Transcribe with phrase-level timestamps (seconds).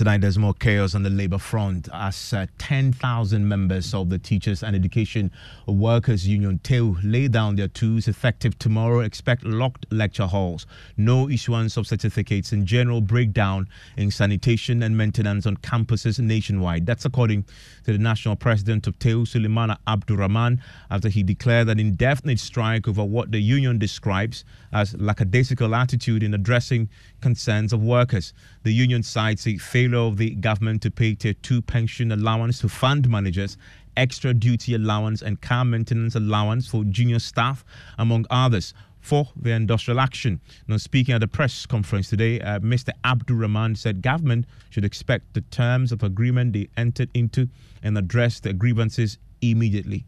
[0.00, 4.62] Tonight, there's more chaos on the labor front as uh, 10,000 members of the Teachers
[4.62, 5.30] and Education
[5.66, 9.00] Workers Union TEU lay down their tools effective tomorrow.
[9.00, 10.66] Expect locked lecture halls,
[10.96, 13.68] no issuance of certificates, and general breakdown
[13.98, 16.86] in sanitation and maintenance on campuses nationwide.
[16.86, 17.44] That's according
[17.84, 22.88] to the national president of TEU, Suleimana Abdul Rahman, after he declared an indefinite strike
[22.88, 26.88] over what the union describes as lackadaisical attitude in addressing
[27.20, 28.32] concerns of workers.
[28.62, 32.68] The union cites a failure of the government to pay tier 2 pension allowance to
[32.68, 33.56] fund managers,
[33.96, 37.64] extra duty allowance, and car maintenance allowance for junior staff,
[37.96, 40.42] among others for their industrial action.
[40.68, 42.90] Now, speaking at the press conference today, uh, Mr.
[43.02, 47.48] Abdul Rahman said government should expect the terms of agreement they entered into
[47.82, 50.04] and address the grievances immediately.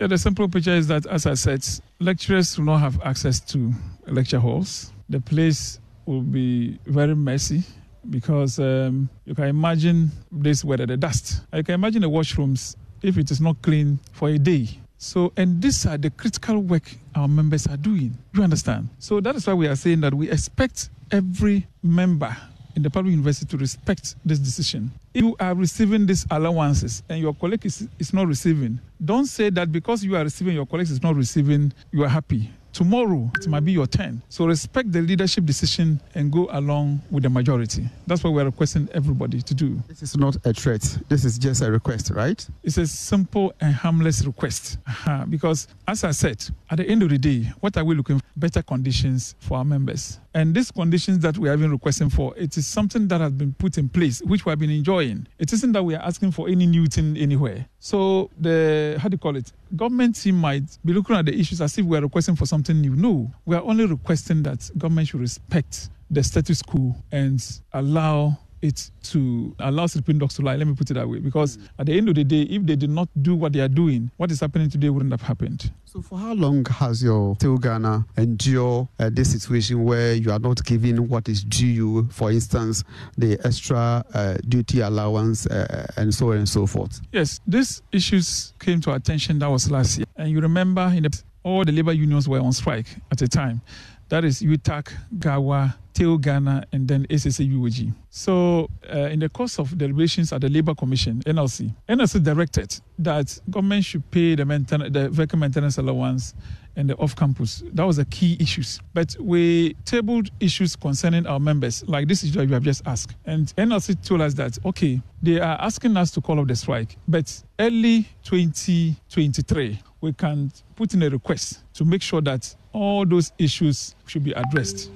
[0.00, 1.64] Yeah, the simple picture is that, as I said,
[2.00, 3.72] lecturers will not have access to
[4.08, 4.92] lecture halls.
[5.08, 7.62] The place will be very messy
[8.10, 11.42] because um, you can imagine this weather, the dust.
[11.52, 14.68] You can imagine the washrooms if it is not clean for a day.
[14.98, 18.16] So, and these are the critical work our members are doing.
[18.34, 18.88] You understand?
[18.98, 22.36] So that is why we are saying that we expect every member
[22.76, 24.90] in the public university to respect this decision.
[25.12, 29.50] If you are receiving these allowances and your colleague is, is not receiving, don't say
[29.50, 32.50] that because you are receiving, your colleague is not receiving, you are happy.
[32.72, 34.22] Tomorrow, it might be your turn.
[34.30, 37.84] So respect the leadership decision and go along with the majority.
[38.06, 39.82] That's what we're requesting everybody to do.
[39.88, 40.82] This is not a threat.
[41.08, 42.46] This is just a request, right?
[42.62, 44.78] It's a simple and harmless request.
[44.86, 45.26] Uh-huh.
[45.28, 48.24] Because, as I said, at the end of the day, what are we looking for?
[48.34, 50.18] Better conditions for our members.
[50.32, 53.52] And these conditions that we have been requesting for, it is something that has been
[53.52, 55.26] put in place, which we have been enjoying.
[55.38, 57.66] It isn't that we are asking for any new thing anywhere.
[57.80, 59.52] So the how do you call it?
[59.76, 62.61] Government team might be looking at the issues as if we are requesting for something
[62.70, 62.94] new.
[62.94, 68.90] No, we are only requesting that government should respect the status quo and allow it
[69.02, 70.56] to allow sleeping dogs to lie.
[70.56, 71.18] Let me put it that way.
[71.18, 73.68] Because at the end of the day, if they did not do what they are
[73.68, 75.70] doing, what is happening today wouldn't have happened.
[75.84, 80.38] So, for how long has your TEU Ghana endure uh, this situation where you are
[80.38, 82.82] not giving what is due you, for instance,
[83.18, 87.00] the extra uh, duty allowance uh, and so on and so forth?
[87.12, 89.38] Yes, these issues came to our attention.
[89.40, 92.52] That was last year, and you remember, in the, all the labor unions were on
[92.52, 93.60] strike at the time.
[94.08, 97.94] That is UTAG, GAUA, TEU Ghana, and then SSA UOG.
[98.10, 103.38] So, uh, in the course of deliberations at the Labour Commission, NLC, NLC directed that
[103.48, 106.34] government should pay the, mainten- the vehicle maintenance allowance
[106.76, 107.62] and the off-campus.
[107.72, 108.80] That was the key issues.
[108.92, 113.14] But we tabled issues concerning our members, like this issue that you have just asked.
[113.24, 116.96] And NLC told us that, okay, they are asking us to call off the strike,
[117.08, 123.32] but early 2023, we can put in a request to make sure that all those
[123.38, 124.90] issues should be addressed.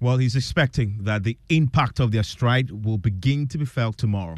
[0.00, 4.36] Well, he's expecting that the impact of their strike will begin to be felt tomorrow.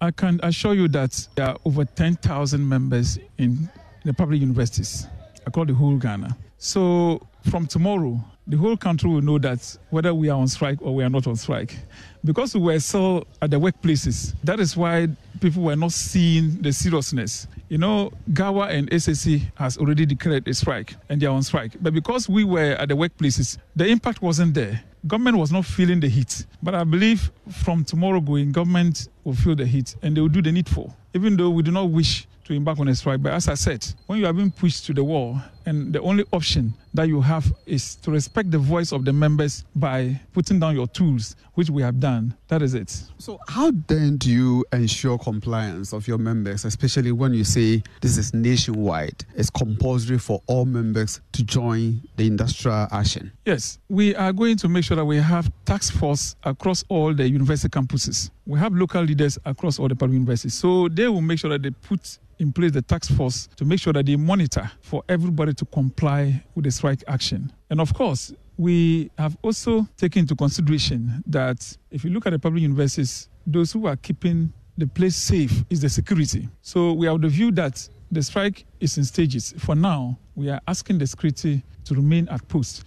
[0.00, 3.68] I can assure you that there are over 10,000 members in
[4.04, 5.06] the public universities
[5.46, 6.36] across the whole Ghana.
[6.56, 7.20] So
[7.50, 11.04] from tomorrow, the whole country will know that whether we are on strike or we
[11.04, 11.76] are not on strike.
[12.24, 15.08] Because we were still at the workplaces, that is why
[15.40, 17.46] people were not seeing the seriousness.
[17.68, 21.72] You know, GAUA and SSC has already declared a strike and they are on strike.
[21.80, 24.82] But because we were at the workplaces, the impact wasn't there.
[25.06, 26.46] Government was not feeling the heat.
[26.62, 30.42] But I believe from tomorrow going, government will feel the heat and they will do
[30.42, 30.96] the needful.
[31.14, 33.22] Even though we do not wish to embark on a strike.
[33.22, 36.24] But as I said, when you are being pushed to the wall, and the only
[36.32, 40.74] option that you have is to respect the voice of the members by putting down
[40.74, 42.34] your tools, which we have done.
[42.48, 42.90] That is it.
[43.18, 48.18] So, how then do you ensure compliance of your members, especially when you say this
[48.18, 49.24] is nationwide?
[49.34, 53.32] It's compulsory for all members to join the industrial action.
[53.46, 57.28] Yes, we are going to make sure that we have task force across all the
[57.28, 58.30] university campuses.
[58.46, 60.54] We have local leaders across all the public universities.
[60.54, 63.80] So they will make sure that they put in place the task force to make
[63.80, 67.52] sure that they monitor for everybody to comply with the strike action.
[67.70, 72.38] And of course, we have also taken into consideration that if you look at the
[72.38, 76.48] public universities, those who are keeping the place safe is the security.
[76.62, 79.54] So we have the view that the strike is in stages.
[79.58, 82.84] For now, we are asking the security to remain at post.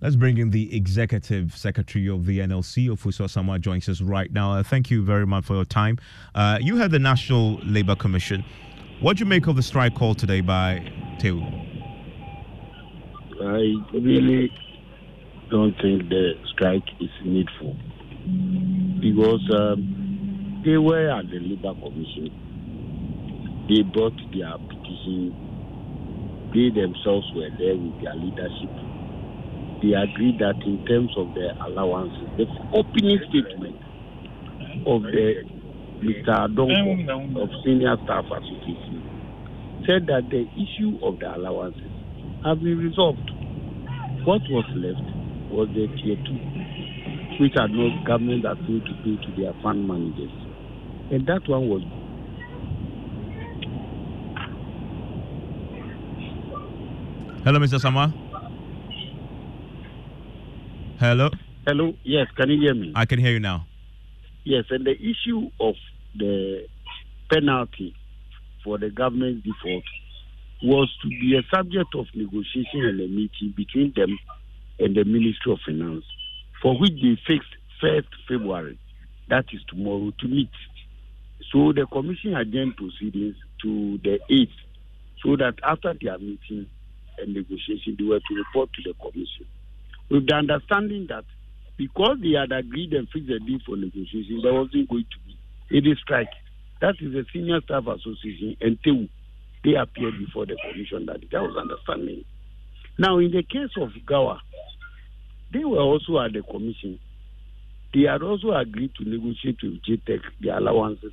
[0.00, 4.54] Let's bring in the executive secretary of the NLC, Ofosu Asamoah, joins us right now.
[4.54, 5.98] Uh, thank you very much for your time.
[6.34, 8.42] Uh, you had the National Labour Commission.
[9.00, 10.84] What do you make of the strike call today by
[11.18, 11.40] TEU?
[13.42, 14.52] I really
[15.50, 17.76] don't think the strike is needful
[19.00, 22.30] because um, they were at the Labour Commission.
[23.68, 25.34] They brought their petition.
[26.52, 28.90] They themselves were there with their leadership
[29.82, 32.44] they agreed that in terms of their allowances, the
[32.74, 33.76] opening statement
[34.86, 35.44] of the
[36.00, 36.32] Mr.
[36.48, 39.04] Adonko of Senior Staff Association
[39.86, 41.92] said that the issue of the allowances
[42.44, 43.30] have been resolved.
[44.24, 45.04] What was left
[45.52, 46.40] was the tier two,
[47.40, 50.32] which had no government that going to pay to their fund managers.
[51.12, 51.82] And that one was
[57.44, 57.80] Hello, Mr.
[57.80, 58.12] Sama.
[60.98, 61.30] Hello.
[61.66, 61.94] Hello.
[62.04, 62.92] Yes, can you hear me?
[62.94, 63.66] I can hear you now.
[64.44, 65.74] Yes, and the issue of
[66.16, 66.66] the
[67.30, 67.94] penalty
[68.64, 69.84] for the government default
[70.62, 74.18] was to be a subject of negotiation and a meeting between them
[74.78, 76.04] and the Ministry of Finance,
[76.62, 78.78] for which they fixed 1st February,
[79.28, 80.50] that is tomorrow, to meet.
[81.52, 84.48] So the commission adjourned proceedings to the 8th,
[85.22, 86.66] so that after their meeting
[87.18, 89.46] and negotiation, they were to report to the commission.
[90.10, 91.24] With the understanding that
[91.80, 95.78] because they had agreed and fixed a deal for negotiation, there wasn't going to be
[95.78, 96.28] any strike.
[96.82, 98.54] That is the Senior Staff Association
[98.84, 99.08] TEU.
[99.64, 102.26] They appeared before the commission that that was understanding.
[102.98, 104.40] Now, in the case of GAUA,
[105.54, 107.00] they were also at the commission.
[107.94, 111.12] They had also agreed to negotiate with GTEC the allowances,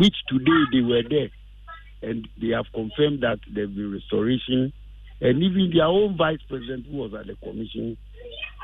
[0.00, 1.30] which today they were there.
[2.02, 4.72] And they have confirmed that there will be restoration.
[5.20, 7.96] And even their own vice president, who was at the commission,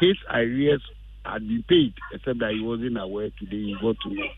[0.00, 0.82] his arrears
[1.24, 4.28] had been paid, except that he wasn't aware today he got to know.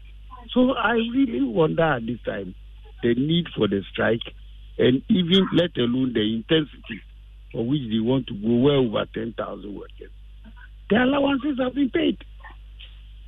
[0.52, 2.54] So I really wonder at this time
[3.02, 4.22] the need for the strike
[4.78, 7.00] and even let alone the intensity
[7.52, 10.10] for which they want to go well over 10,000 workers.
[10.90, 12.18] The allowances have been paid.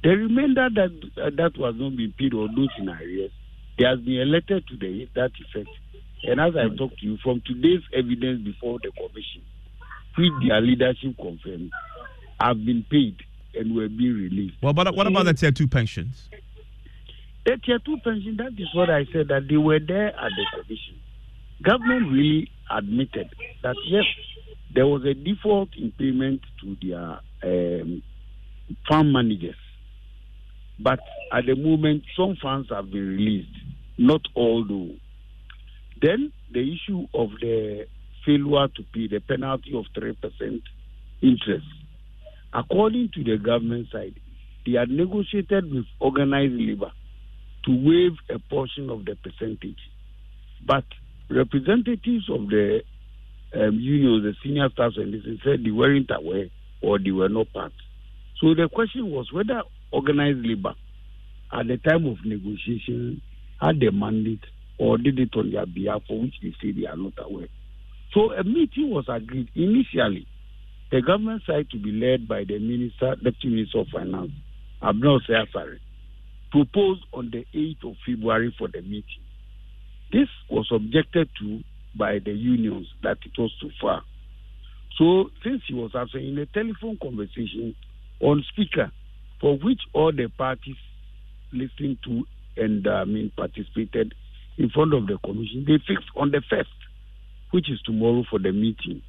[0.02, 3.30] The remainder that uh, that was not being paid or those in arrears,
[3.78, 5.70] there has been elected to the, that effect.
[6.24, 9.42] And as I talk to you, from today's evidence before the commission,
[10.16, 11.70] which their leadership confirmed,
[12.40, 13.16] have been paid
[13.56, 14.56] and were being released.
[14.62, 16.28] Well, but what about the tier two pensions?
[17.44, 20.46] The tier two pension, that is what I said, that they were there at the
[20.52, 21.00] commission.
[21.62, 23.28] Government really admitted
[23.62, 24.04] that yes,
[24.74, 28.02] there was a default in payment to their um,
[28.88, 29.56] farm managers.
[30.80, 31.00] But
[31.32, 33.56] at the moment, some funds have been released,
[33.98, 34.94] not all though.
[36.00, 37.86] Then the issue of the
[38.24, 40.62] failure to pay the penalty of 3%
[41.22, 41.66] interest.
[42.54, 44.14] According to the government side,
[44.64, 46.92] they had negotiated with organized labor
[47.64, 49.78] to waive a portion of the percentage.
[50.64, 50.84] But
[51.28, 52.82] representatives of the
[53.54, 56.46] um, the senior staff, and this said they weren't aware
[56.82, 57.72] or they were not part.
[58.40, 59.62] So the question was whether
[59.92, 60.74] organized labor,
[61.52, 63.22] at the time of negotiation,
[63.60, 64.44] had the mandate
[64.78, 67.46] or did it on their behalf, for which they say they are not aware.
[68.12, 70.26] So a meeting was agreed initially.
[70.94, 74.30] The government side to be led by the minister, deputy minister of finance,
[74.80, 75.80] Abena Osei-Asare,
[76.52, 79.24] proposed on the 8th of February for the meeting.
[80.12, 81.64] This was objected to
[81.98, 84.04] by the unions that it was too far.
[84.96, 87.74] So, since he was absent in a telephone conversation
[88.20, 88.92] on speaker,
[89.40, 90.76] for which all the parties
[91.52, 92.22] listened to
[92.56, 94.14] and uh, I mean participated
[94.58, 96.70] in front of the commission, they fixed on the first,
[97.50, 99.02] which is tomorrow for the meeting,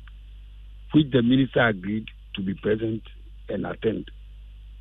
[0.96, 3.04] which the minister agreed to be present
[3.50, 4.10] and attend,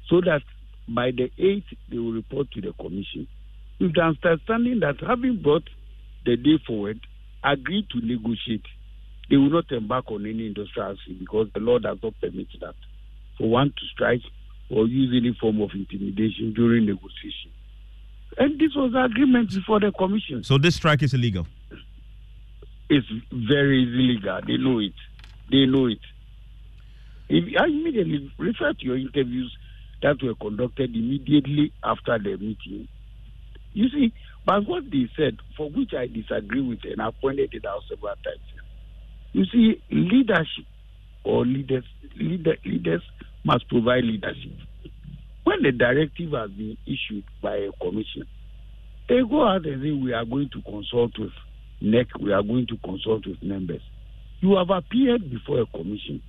[0.08, 0.42] so that
[0.88, 3.26] by the 8th they will report to the commission
[3.80, 5.68] with the understanding that having brought
[6.24, 7.00] the day forward,
[7.42, 8.64] agreed to negotiate,
[9.28, 12.74] they will not embark on any industrial action because the law does not permit that
[13.36, 14.22] for one to strike
[14.70, 17.50] or use any form of intimidation during negotiation.
[18.38, 20.44] And this was the agreement before the commission.
[20.44, 21.46] So this strike is illegal?
[22.88, 24.40] It's very illegal.
[24.46, 24.94] They know it.
[25.50, 25.98] They know it.
[27.28, 29.56] If I immediately refer to your interviews
[30.02, 32.88] that were conducted immediately after the meeting.
[33.72, 34.12] You see,
[34.46, 38.14] but what they said, for which I disagree with and I pointed it out several
[38.16, 38.44] times.
[39.32, 40.66] You see, leadership
[41.24, 41.84] or leaders
[42.16, 43.02] leader, leaders
[43.44, 44.52] must provide leadership.
[45.44, 48.24] When the directive has been issued by a commission,
[49.08, 51.32] they go out and say we are going to consult with
[51.80, 53.82] NEC, we are going to consult with members.
[54.44, 56.20] You have appeared before a commission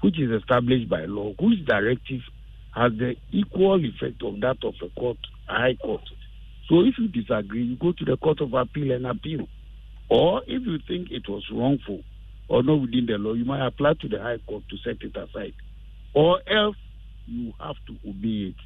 [0.00, 2.22] which is established by law, whose directive
[2.74, 5.18] has the equal effect of that of a court,
[5.48, 6.02] a high court.
[6.68, 9.46] So if you disagree, you go to the court of appeal and appeal.
[10.10, 12.02] Or if you think it was wrongful
[12.48, 15.16] or not within the law, you might apply to the high court to set it
[15.16, 15.54] aside.
[16.14, 16.76] Or else
[17.26, 18.56] you have to obey it.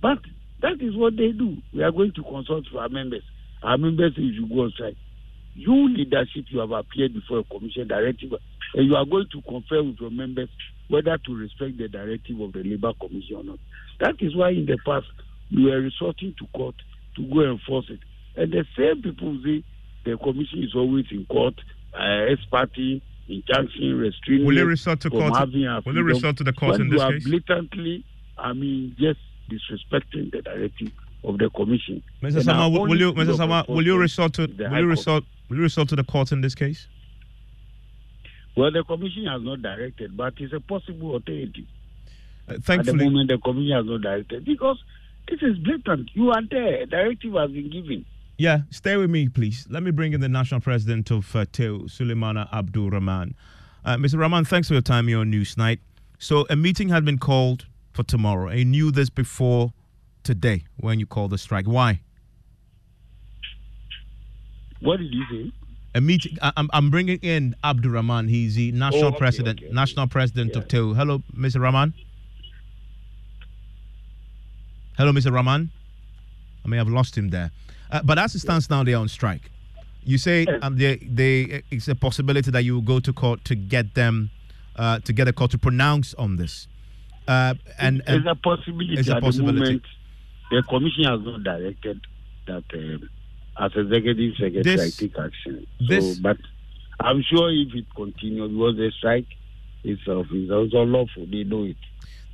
[0.00, 0.18] But
[0.62, 1.56] that is what they do.
[1.74, 3.24] We are going to consult with our members.
[3.64, 4.96] Our members say you go on strike.
[5.54, 8.32] You leadership, you have appeared before a commission directive,
[8.74, 10.48] and you are going to confer with your members
[10.88, 13.58] whether to respect the directive of the Labour Commission or not.
[14.00, 15.06] That is why in the past
[15.54, 16.74] we were resorting to court
[17.16, 18.00] to go enforce it.
[18.36, 19.62] And the same people say
[20.04, 21.54] the commission is always in court,
[21.94, 24.46] uh, ex parte, injunction, restraining.
[24.46, 25.32] Will you resort to court?
[25.86, 27.26] Will you resort to the court in this you case?
[27.26, 28.04] are blatantly,
[28.36, 30.90] I mean, just disrespecting the directive
[31.24, 32.02] of the commission.
[32.22, 32.42] Mr.
[32.42, 33.36] Sama, will you, Mr.
[33.36, 36.40] Sama, will you resort to, will you resort, will you resort to the court in
[36.40, 36.86] this case?
[38.56, 41.64] Well, the commission has not directed, but it's a possible alternative.
[42.48, 44.82] Uh, thankfully, At the moment, the commission has not directed because
[45.28, 46.10] this is blatant.
[46.14, 46.82] You are there.
[46.82, 48.04] A directive has been given.
[48.36, 49.66] Yeah, stay with me, please.
[49.70, 53.34] Let me bring in the national president of uh, TEW, Suleimana Abdul Rahman.
[53.84, 54.18] Uh, Mr.
[54.18, 55.78] Rahman, thanks for your time here on Newsnight.
[56.18, 58.48] So, a meeting had been called for tomorrow.
[58.50, 59.72] I knew this before
[60.24, 61.66] today when you called the strike.
[61.66, 62.00] Why?
[64.80, 65.52] What did you say?
[65.94, 66.36] A meeting.
[66.42, 68.28] I, am I'm bringing in Abdul Rahman.
[68.28, 70.58] He's the national oh, okay, president, okay, national president yeah.
[70.58, 70.94] of TEW.
[70.94, 71.60] Hello, Mr.
[71.60, 71.94] Rahman.
[74.96, 75.32] Hello, Mr.
[75.32, 75.70] Rahman.
[76.64, 77.52] I may have lost him there.
[77.90, 79.50] Uh, but as it stands now, they're on strike.
[80.02, 83.54] You say um, they, they, it's a possibility that you will go to court to
[83.54, 84.30] get them,
[84.76, 86.66] uh, to get a court to pronounce on this.
[87.26, 88.94] Uh, and, and it's a possibility.
[88.98, 89.80] It's a possibility.
[90.50, 92.00] The commission has not directed
[92.46, 93.08] that um,
[93.58, 95.66] as executive secretary This- I take action.
[95.88, 96.36] this- so, but
[97.00, 99.26] I'm sure if it continues, because the strike
[99.82, 101.76] itself is also lawful, they know it.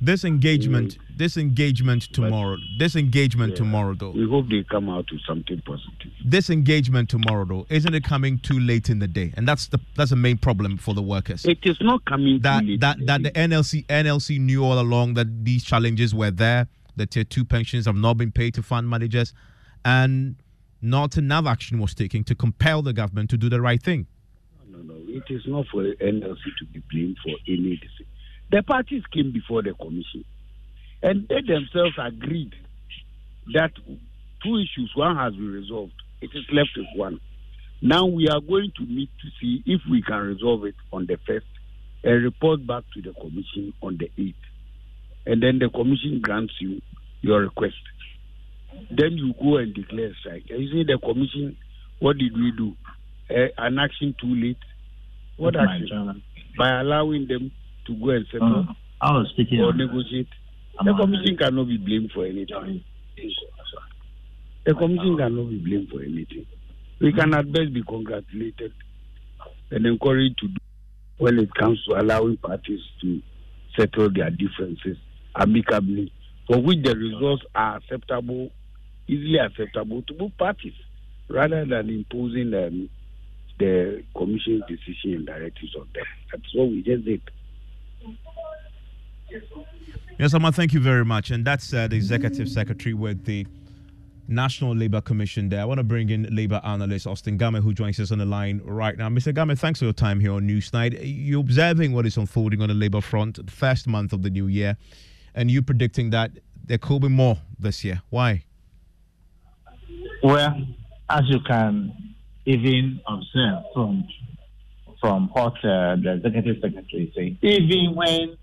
[0.03, 3.57] this engagement, this engagement tomorrow, this engagement Yeah.
[3.57, 6.11] tomorrow, though, We hope they come out with something positive.
[6.25, 9.31] this engagement tomorrow, though, isn't it coming too late in the day?
[9.35, 11.45] And that's the that's the main problem for the workers.
[11.45, 12.79] It is not coming that too late.
[12.81, 16.67] that that the NLC NLC knew all along that these challenges were there.
[16.95, 19.33] The tier two pensions have not been paid to fund managers,
[19.85, 20.35] and
[20.81, 24.07] not enough action was taken to compel the government to do the right thing.
[24.67, 28.07] No, no, it is not for NLC to be blamed for any decision.
[28.51, 30.25] The parties came before the commission,
[31.01, 32.53] and they themselves agreed
[33.53, 33.71] that
[34.43, 35.93] two issues, one has been resolved.
[36.21, 37.19] It is left with one.
[37.81, 41.17] Now we are going to meet to see if we can resolve it on the
[41.25, 41.45] first
[42.03, 44.35] and report back to the commission on the eighth.
[45.25, 46.81] And then the commission grants you
[47.21, 47.75] your request.
[48.89, 50.45] Then you go and declare strike.
[50.49, 51.57] And you see the commission,
[51.99, 52.75] what did we do?
[53.29, 54.57] Uh, an action too late.
[55.37, 56.23] What That's action?
[56.57, 57.51] By allowing them
[57.87, 59.61] to go and settle Uh, I was speaking.
[59.61, 60.27] or negotiate.
[60.79, 62.83] I'm The on- commission cannot be blamed for anything.
[64.65, 66.45] The commission cannot be blamed for anything.
[66.99, 68.73] We can at best be congratulated
[69.71, 70.57] and encouraged to do
[71.17, 73.21] when it comes to allowing parties to
[73.77, 74.97] settle their differences
[75.35, 76.11] amicably,
[76.47, 78.51] for which the results are acceptable,
[79.07, 80.73] easily acceptable to both parties,
[81.29, 82.89] rather than imposing um,
[83.59, 86.03] the commission's decision and directives on them.
[86.31, 87.21] That's what we just did.
[90.19, 91.31] Yes, Amma, thank you very much.
[91.31, 93.47] And that's uh, the executive secretary with the
[94.27, 95.61] National Labour Commission there.
[95.61, 98.61] I want to bring in Labour analyst Austin Gamey, who joins us on the line
[98.63, 99.09] right now.
[99.09, 99.33] Mr.
[99.33, 100.99] Gamey, thanks for your time here on Newsnight.
[101.01, 104.47] You're observing what is unfolding on the Labour front, the first month of the new
[104.47, 104.77] year,
[105.35, 106.31] and you predicting that
[106.65, 108.01] there could be more this year.
[108.09, 108.43] Why?
[110.23, 110.55] Well,
[111.09, 114.07] as you can even observe from
[114.99, 118.37] from what uh, the executive secretary said, even when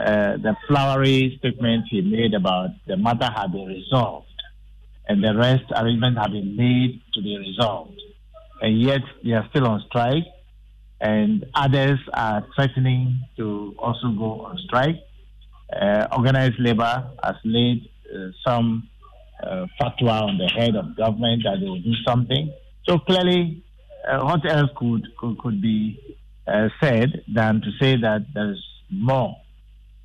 [0.00, 4.26] uh, the flowery statement he made about the matter had been resolved
[5.08, 8.00] and the rest arrangements have been made to be resolved,
[8.60, 10.24] and yet they are still on strike,
[11.00, 14.96] and others are threatening to also go on strike.
[15.72, 18.88] Uh, organized labor has laid uh, some
[19.42, 22.52] uh, fatwa on the head of government that they will do something.
[22.88, 23.64] So clearly,
[24.08, 28.62] uh, what else could could, could be uh, said than to say that there is
[28.90, 29.36] more?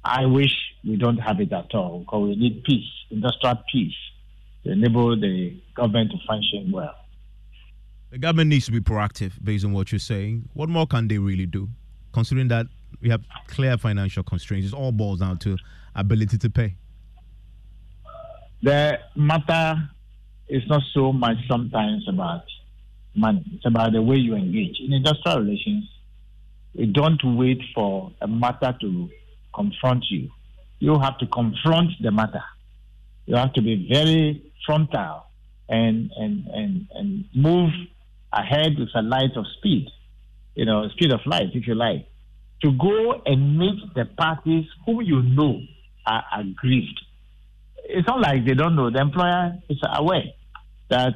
[0.03, 0.51] I wish
[0.83, 3.93] we don't have it at all because we need peace, industrial peace,
[4.63, 6.95] to enable the government to function well.
[8.09, 10.49] The government needs to be proactive based on what you're saying.
[10.53, 11.69] What more can they really do,
[12.13, 12.65] considering that
[13.01, 14.67] we have clear financial constraints?
[14.67, 15.57] It all boils down to
[15.95, 16.75] ability to pay.
[18.63, 19.89] The matter
[20.47, 22.43] is not so much sometimes about
[23.15, 23.43] money.
[23.53, 24.79] It's about the way you engage.
[24.79, 25.89] In industrial relations,
[26.73, 29.09] you don't wait for a matter to
[29.53, 30.29] confront you.
[30.79, 32.43] You have to confront the matter.
[33.25, 35.25] You have to be very frontal
[35.69, 37.71] and and and, and move
[38.33, 39.87] ahead with a light of speed,
[40.55, 42.07] you know, speed of light, if you like,
[42.61, 45.59] to go and meet the parties whom you know
[46.05, 47.01] are aggrieved
[47.93, 48.89] it's not like they don't know.
[48.89, 50.23] The employer is aware
[50.89, 51.15] that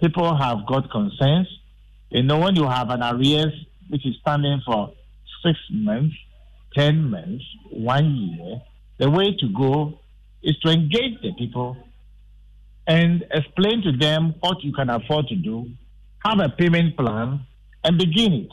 [0.00, 1.48] people have got concerns.
[2.10, 3.52] You know, when you have an arrears
[3.88, 4.92] which is standing for
[5.44, 6.14] six months,
[6.74, 8.62] 10 months, one year,
[8.98, 9.98] the way to go
[10.42, 11.76] is to engage the people
[12.86, 15.70] and explain to them what you can afford to do,
[16.24, 17.40] have a payment plan,
[17.84, 18.52] and begin it.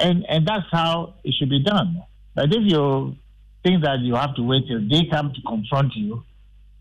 [0.00, 2.02] And, and that's how it should be done.
[2.34, 3.16] But if you
[3.62, 6.24] think that you have to wait till they come to confront you,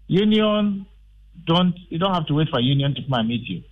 [0.08, 0.86] union
[1.46, 3.64] don't you don't have to wait for union to come and meet you.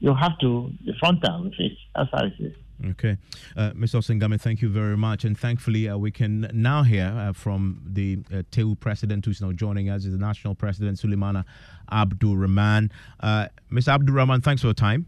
[0.00, 1.72] You have to be frontal with it.
[1.94, 2.54] That's how it is.
[2.90, 3.16] Okay.
[3.56, 3.98] Uh, Mr.
[3.98, 5.24] Austin Gamey, thank you very much.
[5.24, 9.52] And thankfully, uh, we can now hear uh, from the uh, TEU president who's now
[9.52, 11.44] joining us, is the national president, Suleimana
[11.90, 12.90] Abdul Rahman.
[13.20, 13.88] Uh, Mr.
[13.88, 15.06] Abdul Rahman, thanks for your time.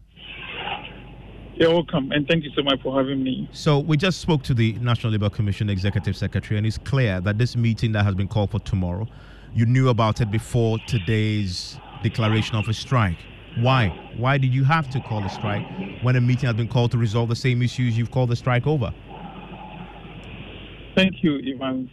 [1.58, 3.48] You're welcome, and thank you so much for having me.
[3.50, 7.38] So, we just spoke to the National Labour Commission Executive Secretary, and it's clear that
[7.38, 9.08] this meeting that has been called for tomorrow,
[9.54, 13.16] you knew about it before today's declaration of a strike.
[13.56, 13.88] Why?
[14.18, 15.66] Why did you have to call a strike
[16.02, 18.66] when a meeting has been called to resolve the same issues you've called the strike
[18.66, 18.92] over?
[20.94, 21.90] Thank you, Ivan,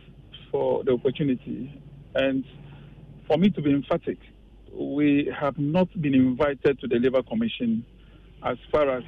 [0.52, 1.82] for the opportunity.
[2.16, 2.44] And
[3.28, 4.18] for me to be emphatic,
[4.74, 7.86] we have not been invited to the Labour Commission
[8.46, 9.04] as far as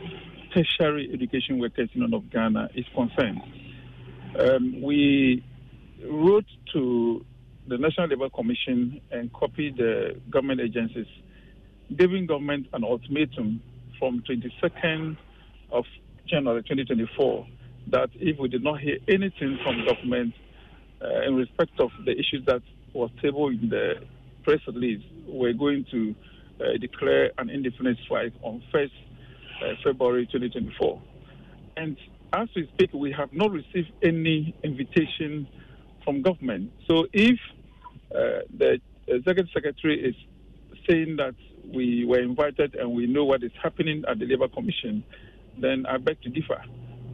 [0.53, 3.41] tertiary education workers union of Ghana is concerned.
[4.39, 5.43] Um, we
[6.03, 7.25] wrote to
[7.67, 11.07] the National Labour Commission and copied the government agencies,
[11.97, 13.61] giving government an ultimatum
[13.99, 15.17] from 22nd
[15.71, 15.85] of
[16.27, 17.47] January 2024
[17.87, 20.33] that if we did not hear anything from government
[21.01, 22.61] uh, in respect of the issues that
[22.93, 23.95] was tabled in the
[24.43, 26.15] press release, we're going to
[26.59, 28.91] uh, declare an indefinite strike on 1st
[29.61, 31.01] uh, February 2024.
[31.77, 31.97] And
[32.33, 35.47] as we speak, we have not received any invitation
[36.03, 36.71] from government.
[36.87, 37.39] So if
[38.11, 40.15] uh, the executive secretary is
[40.87, 41.35] saying that
[41.73, 45.03] we were invited and we know what is happening at the Labour Commission,
[45.59, 46.61] then I beg to differ.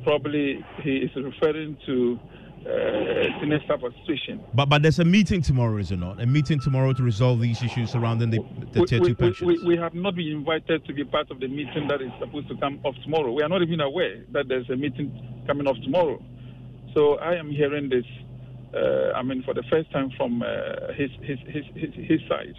[0.04, 2.20] Probably he is referring to
[2.66, 4.44] uh, senior staff association.
[4.54, 6.22] But but there's a meeting tomorrow, is it not?
[6.22, 8.40] A meeting tomorrow to resolve these issues surrounding the,
[8.72, 9.64] the we, tier we, two pensions.
[9.64, 12.48] We, we, have not been invited to be part of the meeting that is supposed
[12.50, 13.32] to come off tomorrow.
[13.32, 16.24] We are not even aware that there's a meeting coming off tomorrow.
[16.94, 18.06] So I am hearing this.
[18.74, 22.56] Uh, I mean, for the first time from uh, his, his, his, his his side.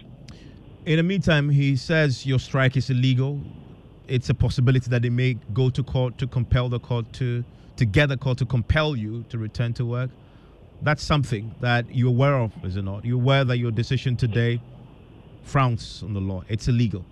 [0.85, 3.41] In the meantime, he says your strike is illegal.
[4.09, 7.45] It's a possibility that they may go to court to compel the court to
[7.77, 10.11] to get the court to compel you to return to work.
[10.83, 13.05] That's something that you're aware of, is it not?
[13.05, 14.61] You're aware that your decision today
[15.43, 16.43] frowns on the law.
[16.49, 17.05] It's illegal.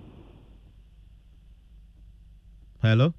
[2.82, 3.14] Hello?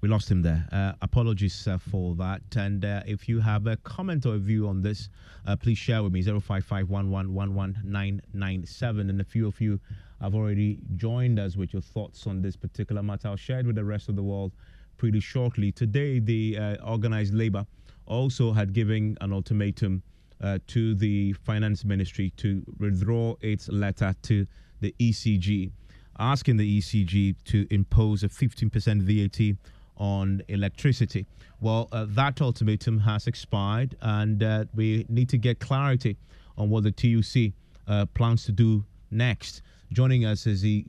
[0.00, 0.68] We lost him there.
[0.70, 2.42] Uh, apologies uh, for that.
[2.56, 5.08] And uh, if you have a comment or a view on this,
[5.44, 9.10] uh, please share with me 0551111997.
[9.10, 9.80] And a few of you
[10.20, 13.26] have already joined us with your thoughts on this particular matter.
[13.28, 14.52] I'll share it with the rest of the world
[14.98, 15.72] pretty shortly.
[15.72, 17.64] Today, the uh, organized labor
[18.06, 20.02] also had given an ultimatum
[20.40, 24.46] uh, to the finance ministry to withdraw its letter to
[24.80, 25.70] the ECG,
[26.18, 29.56] asking the ECG to impose a 15% VAT
[29.96, 31.26] on electricity.
[31.60, 36.16] Well, uh, that ultimatum has expired, and uh, we need to get clarity
[36.56, 37.52] on what the TUC
[37.86, 39.62] uh, plans to do next.
[39.92, 40.84] Joining us is the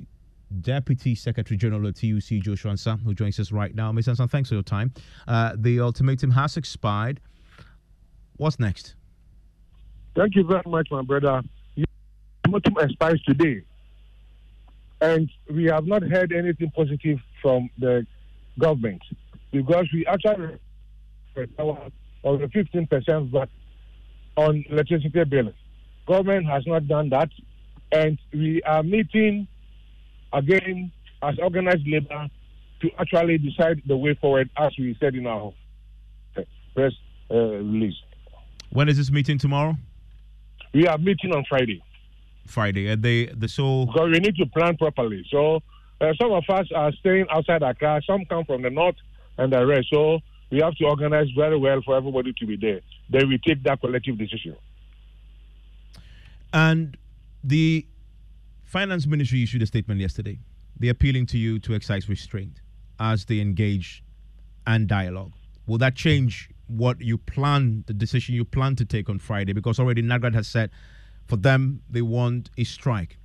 [0.62, 3.92] Deputy Secretary General of TUC, Joshua Ansah, who joins us right now.
[3.92, 4.10] Mr.
[4.10, 4.92] Ansah, thanks for your time.
[5.28, 7.20] Uh, the ultimatum has expired.
[8.38, 8.96] What's next?
[10.16, 11.42] Thank you very much, my brother.
[11.76, 11.86] The
[12.48, 13.64] ultimatum expires today,
[15.02, 18.06] and we have not heard anything positive from the
[18.58, 19.02] government
[19.52, 20.60] because we actually
[21.36, 23.50] the 15% VAT
[24.36, 25.54] on electricity bills.
[26.08, 27.30] Government has not done that,
[27.92, 29.48] and we are meeting
[30.34, 32.28] again as organized labor
[32.82, 35.54] to actually decide the way forward, as we said in our
[36.76, 36.94] press
[37.32, 37.96] uh, release.
[38.72, 39.76] When is this meeting tomorrow?
[40.74, 41.84] We are meeting on Friday.
[42.46, 42.88] Friday.
[42.88, 45.26] And they the so because we need to plan properly.
[45.30, 45.60] So
[46.02, 48.02] uh, some of us are staying outside Accra.
[48.06, 48.96] Some come from the north
[49.38, 49.88] and the rest.
[49.92, 50.20] So
[50.52, 52.82] we have to organize very well for everybody to be there.
[53.10, 54.56] Then we take that collective decision.
[56.54, 56.98] And
[57.44, 57.86] the
[58.70, 60.40] finance ministry issued a statement yesterday.
[60.78, 62.62] They're appealing to you to exercise restraint
[63.00, 64.04] as they engage
[64.68, 65.34] and dialogue.
[65.66, 69.54] Will that change what you plan, the decision you plan to take on Friday?
[69.54, 70.70] Because already NAGRAT has said
[71.26, 73.18] for them they want a strike.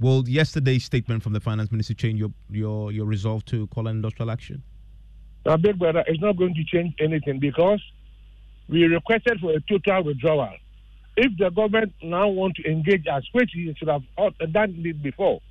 [0.00, 3.96] Will yesterday's statement from the finance minister change your your, your resolve to call an
[3.96, 4.62] industrial action?
[5.46, 7.82] Now, big brother, it's not going to change anything because
[8.68, 10.54] we requested for a total withdrawal.
[11.22, 14.00] If the government now want to engage us, which he should have
[14.52, 15.42] done it before,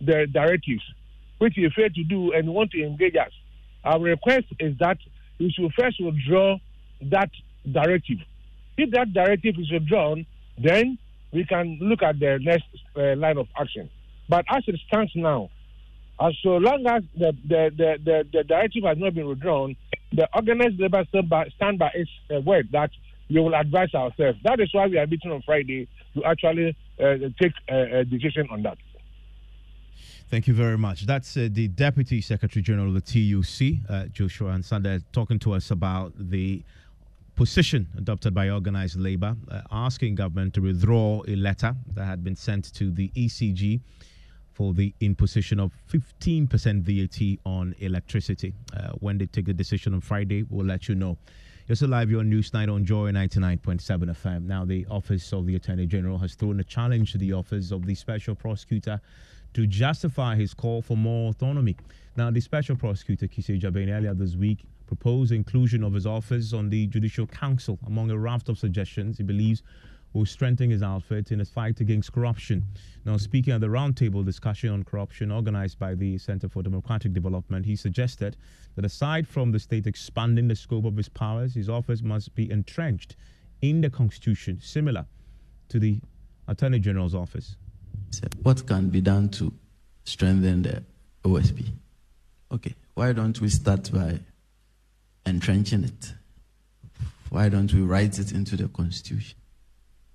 [0.00, 0.82] the directives,
[1.38, 3.30] which he failed to do and want to engage us,
[3.84, 4.98] our request is that
[5.38, 6.58] he should first withdraw
[7.02, 7.30] that
[7.70, 8.18] directive.
[8.76, 10.26] If that directive is withdrawn,
[10.58, 10.98] then
[11.32, 13.88] we can look at the next uh, line of action.
[14.28, 15.48] But as it stands now,
[16.20, 19.76] as so long as the, the, the, the, the directive has not been withdrawn,
[20.12, 22.90] the organized labor stand by, stand by its uh, word that
[23.30, 24.38] we will advise ourselves.
[24.44, 28.48] That is why we are meeting on Friday to actually uh, take a, a, decision
[28.50, 28.78] on that.
[30.28, 31.06] Thank you very much.
[31.06, 35.70] That's uh, the Deputy Secretary General of the TUC, uh, Joshua Ansanda, talking to us
[35.70, 36.62] about the
[37.34, 42.36] position adopted by organized labor, uh, asking government to withdraw a letter that had been
[42.36, 43.80] sent to the ECG
[44.52, 48.54] for the imposition of 15% VAT on electricity.
[48.72, 51.18] Uh, when they take the decision on Friday, we'll let you know.
[51.66, 54.42] You're still live here on Newsnight on Joy 99.7 FM.
[54.42, 57.86] Now, the Office of the Attorney General has thrown a challenge to the Office of
[57.86, 59.00] the Special Prosecutor
[59.54, 61.74] to justify his call for more autonomy.
[62.16, 66.68] Now, the Special Prosecutor, Kissi Agyebeng, earlier this week proposed inclusion of his office on
[66.68, 69.62] the Judicial Council among a raft of suggestions he believes
[70.14, 72.64] will strengthen his outfit in his fight against corruption.
[73.04, 77.66] Now, speaking at the roundtable discussion on corruption organized by the Center for Democratic Development,
[77.66, 78.36] he suggested
[78.76, 82.50] that aside from the state expanding the scope of his powers, his office must be
[82.50, 83.16] entrenched
[83.60, 85.04] in the Constitution, similar
[85.68, 86.00] to the
[86.46, 87.56] Attorney General's office.
[88.42, 89.52] What can be done to
[90.04, 90.82] strengthen the
[91.24, 91.66] OSP?
[92.52, 94.20] Okay, why don't we start by
[95.26, 96.12] entrenching it?
[97.30, 99.36] Why don't we write it into the Constitution?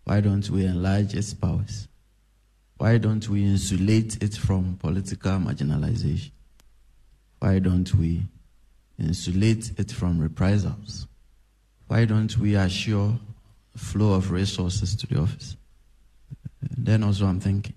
[0.09, 1.87] Why don't we enlarge its powers?
[2.79, 6.31] Why don't we insulate it from political marginalization?
[7.37, 8.23] Why don't we
[8.97, 11.05] insulate it from reprisals?
[11.85, 13.19] Why don't we assure
[13.75, 15.55] flow of resources to the office?
[16.75, 17.75] Then also I'm thinking,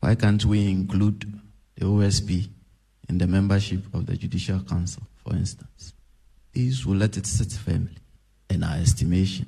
[0.00, 1.40] why can't we include
[1.76, 2.48] the OSP
[3.08, 5.94] in the membership of the Judicial Council, for instance?
[6.52, 7.94] These will let it sit firmly
[8.50, 9.46] in our estimation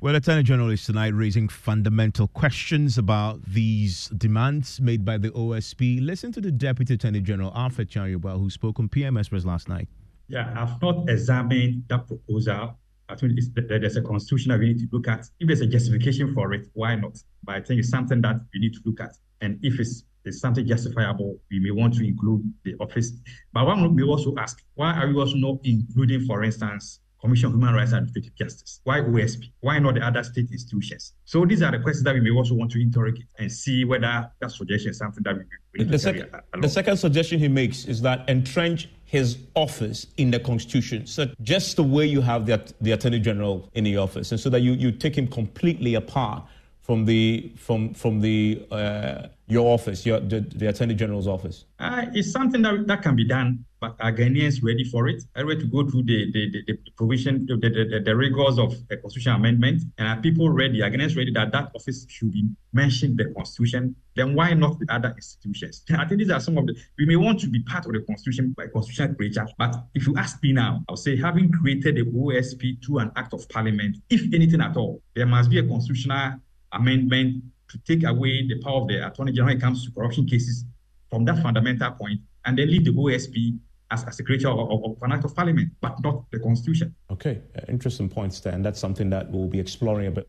[0.00, 6.04] well, Attorney General is tonight raising fundamental questions about these demands made by the OSP.
[6.04, 9.88] Listen to the Deputy Attorney General, Alfred Tuah-Yeboah, who spoke on PM Express last night.
[10.28, 12.76] Yeah, I've not examined that proposal.
[13.08, 15.30] I think there's a constitution that we need to look at.
[15.40, 17.16] If there's a justification for it, why not?
[17.44, 19.12] But I think it's something that we need to look at.
[19.40, 23.12] And if it's, it's something justifiable, we may want to include the office.
[23.52, 27.52] But one may also ask, why are we also not including, for instance, Commission of
[27.52, 28.80] Human Rights and Administrative Justice?
[28.84, 29.50] Why OSP?
[29.60, 31.12] Why not the other state institutions?
[31.24, 34.30] So these are the questions that we may also want to interrogate and see whether
[34.40, 35.42] that suggestion is something that we,
[35.74, 40.30] we need the, sec- the second suggestion he makes is that entrench his office in
[40.30, 41.06] the constitution.
[41.06, 44.48] So just the way you have the, the attorney general in the office, and so
[44.50, 46.44] that you, you take him completely apart
[46.86, 51.64] from the from from the uh, your office, your the, the attorney general's office?
[51.80, 55.22] Uh, it's something that, that can be done, but are Ghanaians ready for it?
[55.36, 58.74] Are ready to go through the the, the, the provision, the, the, the, rigors of
[58.88, 59.82] the constitutional amendment?
[59.98, 60.82] And are people ready?
[60.82, 63.94] Are Ghanaians ready that that office should be mentioned the constitution?
[64.14, 65.82] Then why not the other institutions?
[65.90, 66.74] I think these are some of the.
[66.98, 70.16] We may want to be part of the constitution by constitutional creature, but if you
[70.16, 74.22] ask me now, I'll say having created the OSP through an act of parliament, if
[74.32, 76.40] anything at all, there must be a constitutional
[76.72, 80.26] amendment to take away the power of the Attorney General when it comes to corruption
[80.26, 80.64] cases
[81.10, 83.58] from that fundamental point and then leave the OSP
[83.90, 86.94] as, as a creature of, of, of, an act of parliament, but not the constitution.
[87.10, 90.28] Okay, uh, interesting points there, and that's something that we'll be exploring a bit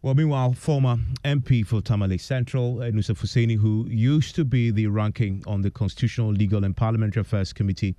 [0.00, 5.42] Well, meanwhile, former MP for Tamale Central, Nusa Fuseini, who used to be the ranking
[5.44, 7.96] on the Constitutional, Legal and Parliamentary Affairs Committee,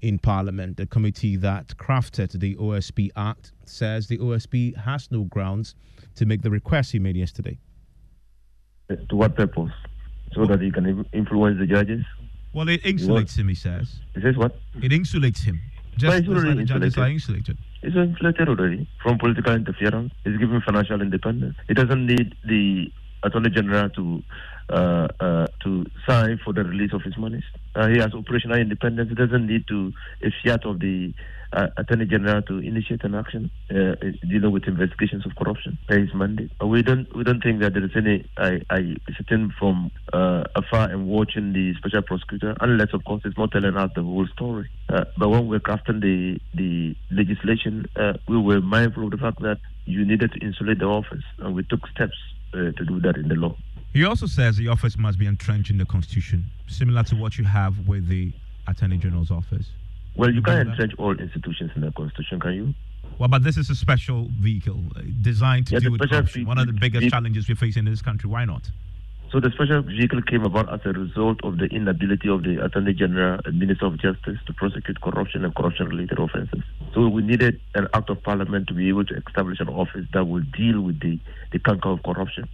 [0.00, 0.76] in Parliament.
[0.76, 5.74] The committee that crafted the OSP Act says the OSP has no grounds
[6.16, 7.58] to make the request he made yesterday.
[8.88, 9.70] To what purpose?
[10.32, 12.04] So that he can influence the judges?
[12.52, 14.00] Well, it insulates him, he says.
[14.14, 14.56] He says what?
[14.82, 15.60] It insulates him.
[15.96, 17.56] Just, just like the judges are insulated.
[17.82, 20.12] It's insulated already from political interference.
[20.24, 21.56] It's given financial independence.
[21.68, 24.22] It doesn't need the Attorney General to
[24.68, 27.42] to sign for the release of his money.
[27.74, 29.10] Uh, he has operational independence.
[29.10, 31.12] He doesn't need to a fiat of the
[31.52, 33.94] uh, Attorney General to initiate an action uh,
[34.28, 35.78] dealing with investigations of corruption.
[35.88, 36.50] That is mandate.
[36.64, 38.28] we don't we don't think that there is any.
[38.36, 43.36] I, I sitting from uh, afar and watching the special prosecutor, unless of course it's
[43.36, 44.70] not telling us the whole story.
[44.88, 47.86] but when we're crafting the the legislation,
[48.26, 51.62] we were mindful of the fact that you needed to insulate the office, and we
[51.62, 52.16] took steps
[52.52, 53.54] to do that in the law.
[53.92, 57.44] He also says the office must be entrenched in the Constitution, similar to what you
[57.44, 58.32] have with the
[58.68, 59.70] Attorney General's office.
[60.16, 62.74] Well, you can't entrench all institutions in the Constitution, can you?
[63.18, 66.46] Well, but this is a special vehicle uh, designed to yeah, deal with corruption.
[66.46, 68.28] One of the biggest challenges we're facing in this country.
[68.28, 68.70] Why not?
[69.32, 72.94] So the special vehicle came about as a result of the inability of the Attorney
[72.94, 76.62] General and Minister of Justice to prosecute corruption and corruption-related offences.
[76.94, 80.24] So we needed an act of parliament to be able to establish an office that
[80.24, 81.18] will deal with the,
[81.52, 82.48] the canker of corruption.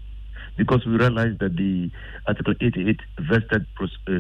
[0.57, 1.91] Because we realized that the
[2.27, 4.13] Article 88 vested pros- uh,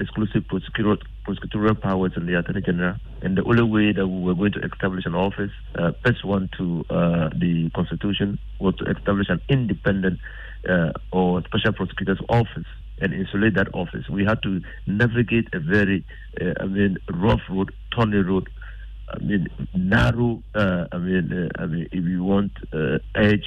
[0.00, 4.34] exclusive prosecutorial, prosecutorial powers in the Attorney General, and the only way that we were
[4.34, 5.92] going to establish an office, uh,
[6.24, 10.18] one to uh, the Constitution, was to establish an independent
[10.68, 12.66] uh, or special prosecutor's office
[13.00, 14.08] and insulate that office.
[14.08, 16.04] We had to navigate a very,
[16.40, 18.48] uh, I mean, rough road, thorny road.
[19.10, 20.42] I mean, narrow.
[20.54, 22.52] Uh, I mean, uh, I mean, if you want
[23.14, 23.44] edge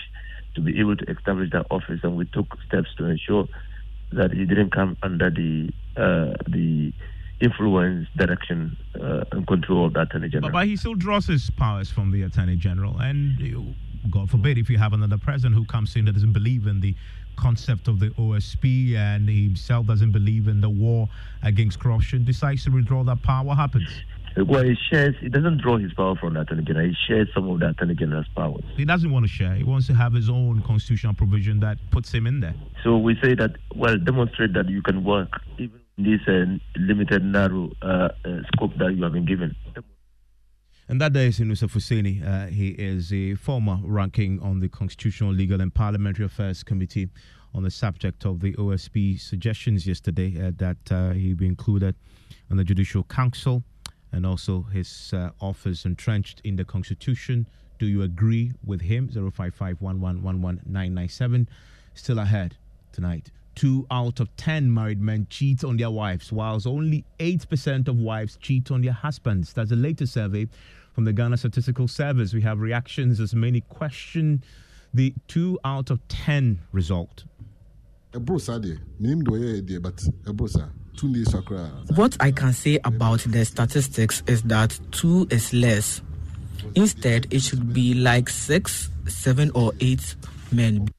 [0.55, 3.47] to be able to establish that office, and we took steps to ensure
[4.11, 6.93] that he didn't come under the uh, the
[7.39, 10.51] influence, direction, uh, and control of the attorney general.
[10.51, 13.75] But, but, he still draws his powers from the attorney general, and
[14.09, 16.95] God forbid if you have another president who comes in that doesn't believe in the
[17.37, 21.09] concept of the OSP and himself doesn't believe in the war
[21.43, 23.89] against corruption, decides to withdraw that power, what happens?
[24.37, 26.87] Well, he shares, he doesn't draw his power from the Attorney General.
[26.87, 28.63] He shares some of the Attorney General's powers.
[28.77, 29.55] He doesn't want to share.
[29.55, 32.55] He wants to have his own constitutional provision that puts him in there.
[32.83, 37.23] So we say that, well, demonstrate that you can work even in this uh, limited,
[37.23, 38.09] narrow uh, uh,
[38.55, 39.55] scope that you have been given.
[40.87, 42.25] And that day is Inusah Fuseini.
[42.25, 47.09] Uh, he is a former ranking on the Constitutional, Legal and Parliamentary Affairs Committee
[47.53, 51.95] on the subject of the OSP suggestions yesterday uh, that uh, he be included
[52.49, 53.63] on the Judicial Council
[54.11, 57.47] and also his uh, office entrenched in the Constitution.
[57.79, 59.09] Do you agree with him?
[59.09, 59.77] 055
[61.93, 62.55] Still ahead
[62.91, 63.31] tonight.
[63.55, 68.37] Two out of ten married men cheat on their wives, whilst only 8% of wives
[68.37, 69.53] cheat on their husbands.
[69.53, 70.47] That's the latest survey
[70.93, 72.33] from the Ghana Statistical Service.
[72.33, 74.43] We have reactions as many question
[74.93, 77.23] the two out of ten result.
[81.95, 86.01] What I can say about the statistics is that two is less.
[86.75, 90.15] Instead, it should be like six, seven, or eight
[90.51, 90.89] men.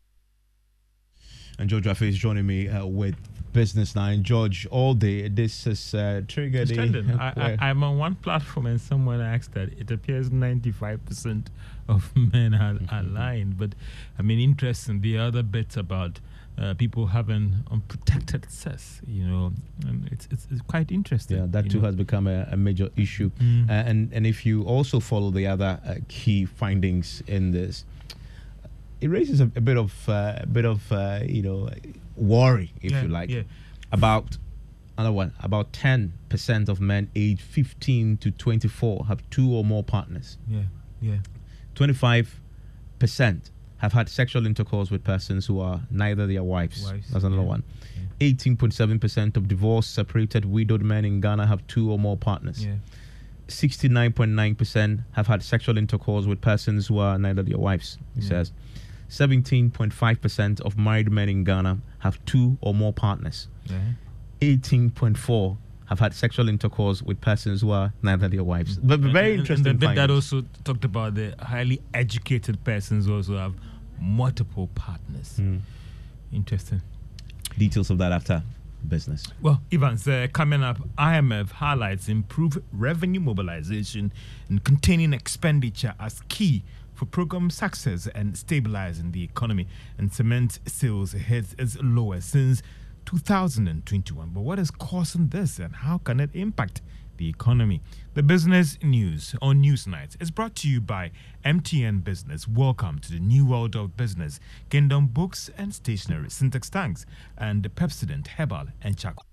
[1.59, 3.15] And George Wiafe is joining me uh, with
[3.53, 4.23] Business Nine.
[4.23, 6.71] George, all day, this is uh, triggered.
[6.73, 11.47] A, I, I, am on one platform and someone asked that it appears 95%
[11.89, 13.55] of men are, are lying.
[13.57, 13.75] But
[14.19, 16.21] I mean, interesting, the other bits about
[16.59, 19.53] uh, people having unprotected sex, you know,
[19.87, 21.39] and it's, it's, it's quite interesting.
[21.39, 21.87] Yeah, that too know?
[21.87, 23.31] has become a, a major issue.
[23.41, 23.69] Mm.
[23.69, 27.85] Uh, and, and if you also follow the other uh, key findings in this,
[29.01, 31.69] it raises a, a bit of uh, a bit of uh, you know
[32.17, 33.43] worry, if yeah, you like, yeah.
[33.91, 34.37] about
[34.97, 35.33] another one.
[35.41, 40.39] About ten percent of men aged fifteen to twenty-four have two or more partners.
[40.47, 40.63] Yeah,
[41.01, 41.17] yeah.
[41.75, 42.41] Twenty-five
[42.99, 43.51] percent
[43.83, 46.85] have had sexual intercourse with persons who are neither their wives.
[46.85, 47.49] wives That's another yeah.
[47.49, 47.65] one.
[48.21, 52.65] 18.7% of divorced, separated, widowed men in Ghana have two or more partners.
[53.49, 58.53] 69.9% have had sexual intercourse with persons who are neither their wives, he says.
[59.09, 63.49] 17.5% of married men in Ghana have two or more partners.
[63.65, 63.81] Yeah.
[64.41, 68.79] 18.4 have had sexual intercourse with persons who are neither their wives.
[68.79, 69.67] But very interesting.
[69.67, 73.55] And, and that also talked about the highly educated persons also have
[74.03, 75.39] multiple partners.
[75.39, 75.61] Mm.
[76.33, 76.83] Interesting.
[77.57, 78.43] Details of that after
[78.89, 79.25] business.
[79.41, 84.13] Well, Evans, uh, coming up, IMF highlights improved revenue mobilization
[84.49, 89.67] and containing expenditure as key for program success and stabilizing the economy.
[89.99, 92.63] And cement sales hits its lowest since
[93.07, 94.31] 2021.
[94.31, 96.83] But what is causing this and how can it impact
[97.23, 97.81] the economy?
[98.15, 101.13] The business news on Newsnight is brought to you by
[101.45, 102.49] MTN Business.
[102.49, 104.41] Welcome to the new world of business.
[104.71, 107.07] Kingdom Books and Stationery, Syntax Tanks,
[107.39, 109.32] and the Pepsodent Herbal and Charcoal.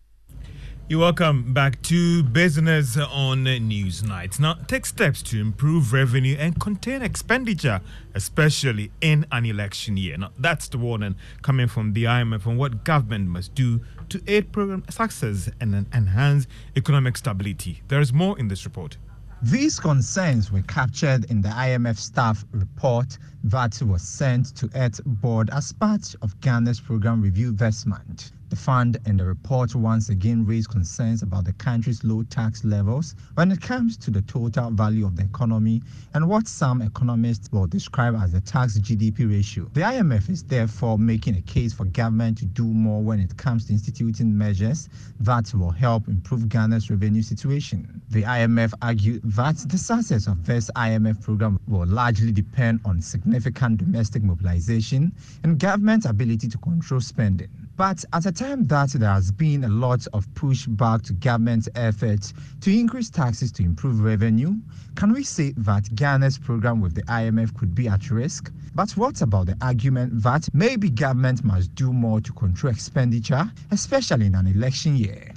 [0.90, 4.40] You're welcome back to Business on Newsnight.
[4.40, 7.80] Now, take steps to improve revenue and contain expenditure,
[8.16, 10.18] especially in an election year.
[10.18, 14.52] Now, that's the warning coming from the IMF on what government must do to aid
[14.52, 17.84] program success and enhance economic stability.
[17.88, 18.98] There is more in this report.
[19.44, 25.52] These concerns were captured in the IMF staff report that was sent to its board
[25.52, 28.32] as part of Ghana's program review this month.
[28.50, 33.14] The fund and the report once again raised concerns about the country's low tax levels
[33.36, 35.84] when it comes to the total value of the economy
[36.16, 39.70] and what some economists will describe as the tax GDP ratio.
[39.74, 43.66] The IMF is therefore making a case for government to do more when it comes
[43.68, 48.02] to instituting measures that will help improve Ghana's revenue situation.
[48.10, 53.78] The IMF argued that the success of this IMF program will largely depend on significant
[53.78, 55.12] domestic mobilization
[55.44, 57.50] and government's ability to control spending.
[57.80, 62.34] But at a time that there has been a lot of pushback to government efforts
[62.60, 64.56] to increase taxes to improve revenue,
[64.96, 68.52] can we say that Ghana's program with the IMF could be at risk?
[68.76, 74.26] But what about the argument that maybe government must do more to control expenditure, especially
[74.26, 75.32] in an election year?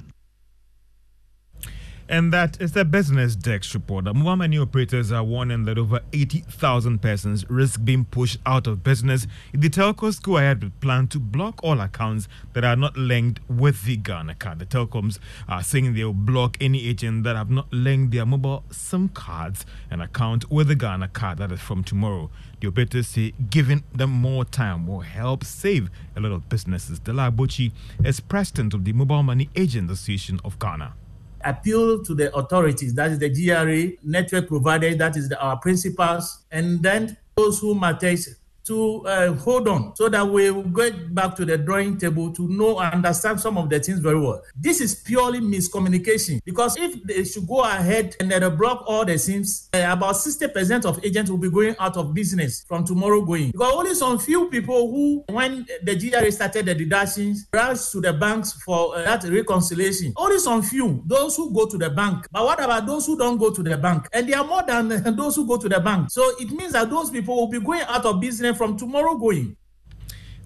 [2.09, 4.05] And that is the Business Desk report.
[4.05, 9.25] Mobile money operators are warning that over 80,000 persons risk being pushed out of business
[9.53, 13.83] the telcos go ahead with plan to block all accounts that are not linked with
[13.85, 14.59] the Ghana card.
[14.59, 18.63] The telecoms are saying they will block any agent that have not linked their mobile
[18.69, 21.37] SIM cards and account with the Ghana card.
[21.37, 22.29] That is from tomorrow.
[22.59, 26.99] The operators say giving them more time will help save a lot of businesses.
[26.99, 27.71] Dela Bochi
[28.03, 30.93] is president of the Mobile Money Agents Association of Ghana
[31.43, 36.43] appeal to the authorities, that is the GRA, network providers, that is the, our principals,
[36.51, 41.35] and then those who matters to uh, hold on so that we will get back
[41.35, 44.41] to the drawing table to know and understand some of the things very well.
[44.55, 49.17] This is purely miscommunication because if they should go ahead and they block all the
[49.17, 53.51] SIMs, uh, about 60% of agents will be going out of business from tomorrow going.
[53.51, 58.13] Because only some few people who, when the GRA started the deductions, rushed to the
[58.13, 60.13] banks for uh, that reconciliation.
[60.15, 62.27] Only some few, those who go to the bank.
[62.31, 64.07] But what about those who don't go to the bank?
[64.13, 66.11] And they are more than those who go to the bank.
[66.11, 69.57] So it means that those people will be going out of business from tomorrow going.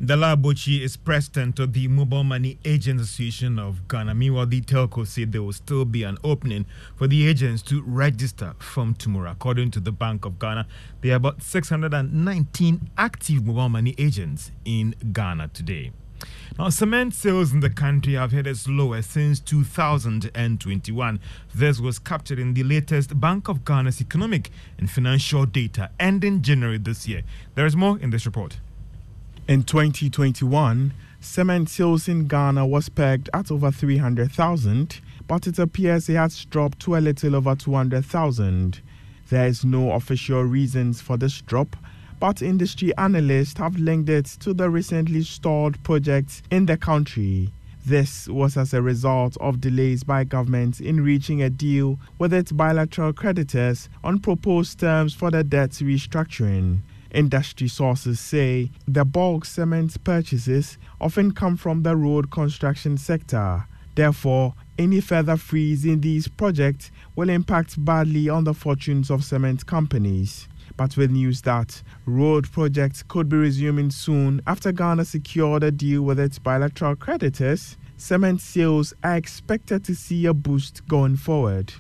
[0.03, 4.13] Dala Bochi is president of the Mobile Money Agents Association of Ghana.
[4.13, 8.53] Meanwhile, the telco said there will still be an opening for the agents to register
[8.59, 9.31] from tomorrow.
[9.31, 10.67] According to the Bank of Ghana,
[11.01, 15.91] there are about 619 active mobile money agents in Ghana today.
[16.57, 21.19] Now, cement sales in the country have hit its lowest since 2021.
[21.53, 24.49] This was captured in the latest Bank of Ghana's economic
[24.79, 27.21] and financial data ending January this year.
[27.53, 28.57] There is more in this report.
[29.47, 36.15] In 2021, cement sales in Ghana was pegged at over 300,000, but it appears it
[36.15, 38.81] has dropped to a little over 200,000.
[39.29, 41.75] There is no official reasons for this drop,
[42.19, 47.51] but industry analysts have linked it to the recently stalled projects in the country.
[47.85, 52.51] This was as a result of delays by government in reaching a deal with its
[52.51, 56.79] bilateral creditors on proposed terms for the debt restructuring.
[57.11, 63.65] Industry sources say the bulk cement purchases often come from the road construction sector.
[63.95, 69.65] Therefore, any further freeze in these projects will impact badly on the fortunes of cement
[69.65, 70.47] companies
[70.77, 76.03] but with news that road projects could be resuming soon after Ghana secured a deal
[76.03, 81.73] with its bilateral creditors, cement sales are expected to see a boost going forward.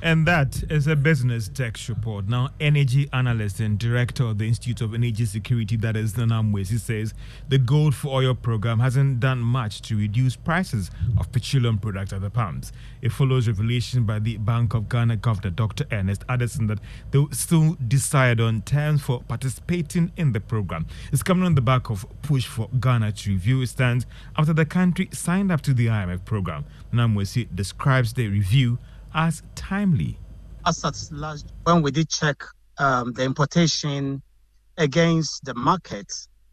[0.00, 2.28] And that is a business tech report.
[2.28, 6.78] Now, energy analyst and director of the Institute of Energy Security, that is Nana Amoasi,
[6.78, 7.14] says
[7.48, 12.20] the Gold for Oil program hasn't done much to reduce prices of petroleum products at
[12.20, 12.70] the pumps.
[13.02, 15.84] It follows revelation by the Bank of Ghana Governor Dr.
[15.90, 16.78] Ernest Addison that
[17.10, 20.86] they will still decide on terms for participating in the program.
[21.10, 24.64] It's coming on the back of push for Ghana to review its stance after the
[24.64, 26.66] country signed up to the IMF program.
[26.92, 28.78] Nana describes the review
[29.18, 30.16] as timely?
[30.64, 32.44] As at last, when we did check
[32.78, 34.22] um, the importation
[34.76, 36.12] against the market,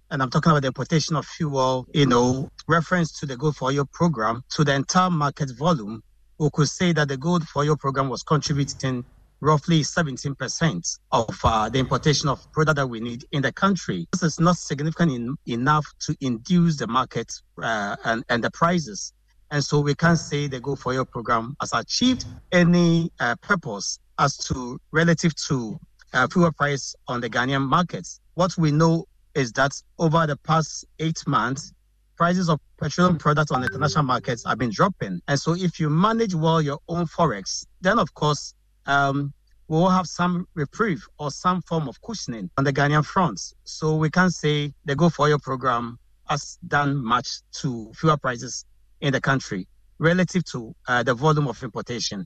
[0.09, 3.69] and I'm talking about the importation of fuel, you know, reference to the Gold for
[3.69, 6.01] Oil program, to the entire market volume,
[6.39, 9.05] we could say that the Gold for Oil program was contributing
[9.41, 14.07] roughly 17% of uh, the importation of product that we need in the country.
[14.11, 19.13] This is not significant in, enough to induce the market uh, and, and the prices.
[19.51, 23.99] And so we can't say the Gold for Oil program has achieved any uh, purpose
[24.17, 25.79] as to relative to
[26.13, 28.19] uh, fuel price on the Ghanaian markets.
[28.35, 31.73] What we know is that over the past eight months,
[32.15, 35.21] prices of petroleum products on international markets have been dropping.
[35.27, 38.53] And so if you manage well your own forex, then of course
[38.85, 39.33] um,
[39.67, 43.41] we will have some reprieve or some form of cushioning on the Ghanaian front.
[43.65, 48.65] So we can't say the Gold for Oil program has done much to fuel prices
[49.01, 49.67] in the country
[49.99, 52.25] relative to uh, the volume of importation.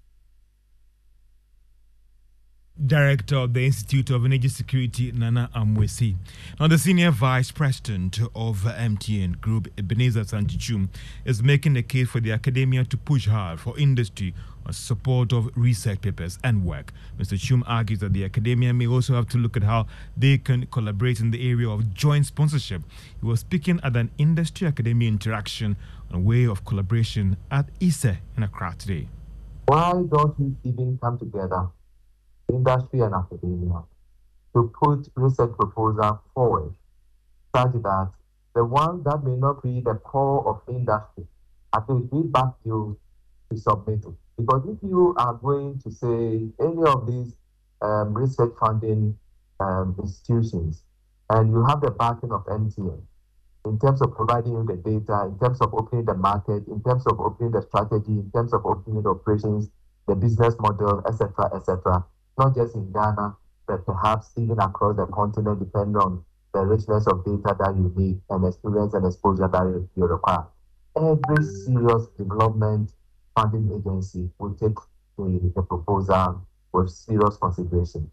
[2.86, 6.16] Director of the Institute of Energy Security, Nana Amoasi.
[6.58, 10.88] Now, the Senior Vice President of MTN Group, Ebenezer Santichum,
[11.26, 14.34] is making a case for the academia to push hard for industry
[14.66, 16.94] on support of research papers and work.
[17.20, 17.38] Mr.
[17.38, 21.20] Chum argues that the academia may also have to look at how they can collaborate
[21.20, 22.82] in the area of joint sponsorship.
[23.20, 25.76] He was speaking at an industry academia interaction
[26.10, 29.08] on a way of collaboration at ISSER in Accra today.
[29.68, 31.70] Why don't we even come together?
[32.50, 33.84] industry and academia
[34.54, 36.74] to put research proposal forward
[37.56, 38.12] such that
[38.56, 41.26] the ones that may not be the core of industry,
[41.72, 42.98] I think we back you
[43.52, 44.14] to submit it.
[44.38, 47.36] Because if you are going to say any of these
[47.82, 49.18] um, research funding
[49.60, 50.84] um, institutions
[51.30, 53.02] and you have the backing of MTN
[53.66, 57.06] in terms of providing you the data, in terms of opening the market, in terms
[57.08, 59.70] of opening the strategy, in terms of opening the operations,
[60.08, 62.04] the business model, etc., etc.,
[62.38, 63.36] not just in Ghana,
[63.68, 68.20] but perhaps even across the continent, depending on the richness of data that you need
[68.30, 70.46] and experience and exposure that you require.
[70.96, 72.92] Every serious development
[73.36, 74.76] funding agency will take
[75.18, 76.42] the, the proposal
[76.74, 78.10] with serious consideration.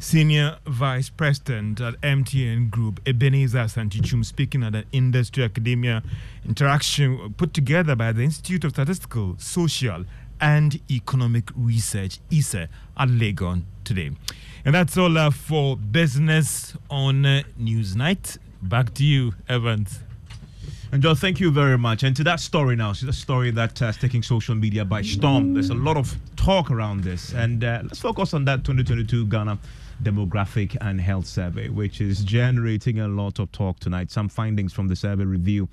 [0.00, 6.04] Senior Vice President at MTN Group, Ebenezer Santichum, speaking at an industry academia
[6.46, 10.04] interaction put together by the Institute of Statistical, Social,
[10.40, 14.12] and Economic Research, ISSER, at Legon today.
[14.64, 18.38] And that's all uh, for business on uh, Newsnight.
[18.62, 19.98] Back to you, Evans.
[20.92, 22.04] And John, thank you very much.
[22.04, 25.02] And to that story now, so the story that uh, is taking social media by
[25.02, 25.54] storm.
[25.54, 29.58] There's a lot of talk around this, and uh, let's focus on that 2022 Ghana
[30.02, 34.10] demographic and health survey, which is generating a lot of talk tonight.
[34.10, 35.68] Some findings from the survey review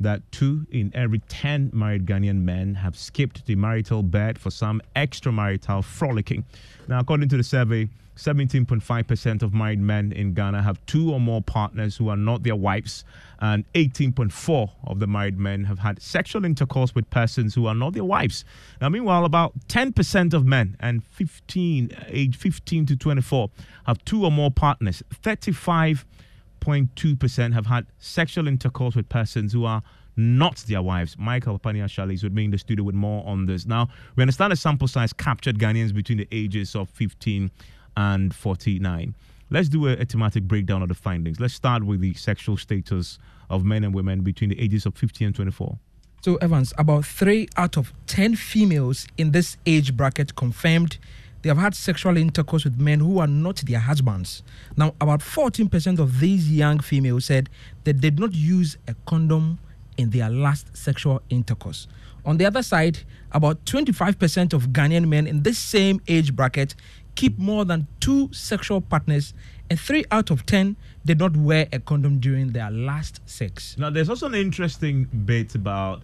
[0.00, 4.82] that two in every 10 married Ghanaian men have skipped the marital bed for some
[4.94, 6.44] extramarital frolicking.
[6.88, 11.42] Now, according to the survey, 17.5% of married men in Ghana have two or more
[11.42, 13.04] partners who are not their wives,
[13.40, 17.92] and 18.4 of the married men have had sexual intercourse with persons who are not
[17.92, 18.46] their wives.
[18.80, 23.50] Now, meanwhile, about 10% of men and 15, age 15 to 24
[23.86, 25.02] have two or more partners.
[25.22, 29.82] 35.2% have had sexual intercourse with persons who are
[30.16, 31.18] not their wives.
[31.18, 33.66] Michael Pania is with me in the studio with more on this.
[33.66, 37.50] Now, we understand the sample size captured Ghanaians between the ages of 15
[37.96, 39.14] and 49.
[39.50, 41.38] Let's do a, a, thematic breakdown of the findings.
[41.38, 43.18] Let's start with the sexual status
[43.48, 45.78] of men and women between the ages of 15 and 24.
[46.22, 50.98] So, Evans, about three out of 10 females in this age bracket confirmed
[51.42, 54.42] they have had sexual intercourse with men who are not their husbands.
[54.76, 57.48] Now, about 14% of these young females said
[57.84, 59.60] they did not use a condom
[59.96, 61.86] in their last sexual intercourse.
[62.24, 62.98] On the other side,
[63.30, 66.74] about 25% of Ghanaian men in this same age bracket
[67.16, 69.34] keep more than two sexual partners,
[69.68, 73.76] and three out of ten did not wear a condom during their last sex.
[73.78, 76.02] Now, there's also an interesting bit about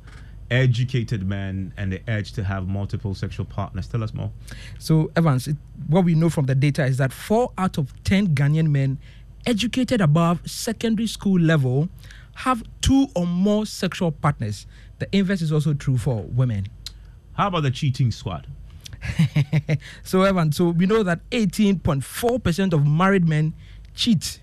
[0.50, 3.86] educated men and the urge to have multiple sexual partners.
[3.86, 4.30] Tell us more.
[4.78, 5.56] So, Evans, it,
[5.86, 8.98] what we know from the data is that four out of 10 Ghanaian men
[9.46, 11.88] educated above secondary school level
[12.34, 14.66] have two or more sexual partners.
[14.98, 16.66] The inverse is also true for women.
[17.32, 18.46] How about the cheating squad?
[20.02, 23.54] so, Evan, so we know that 18.4% of married men
[23.94, 24.40] cheat.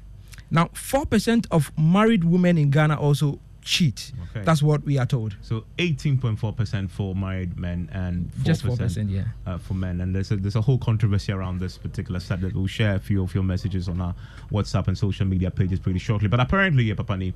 [0.52, 4.12] Now, 4% of married women in Ghana also cheat.
[4.32, 4.44] Okay.
[4.44, 5.36] That's what we are told.
[5.42, 9.26] So 18.4% for married men and 4% just 4%, yeah.
[9.46, 10.02] Uh, for men.
[10.02, 12.56] And there's a, there's a whole controversy around this particular subject.
[12.56, 14.16] We'll share a few of your messages on our
[14.52, 16.28] WhatsApp and social media pages pretty shortly.
[16.28, 17.34] But apparently, yeah, Papani,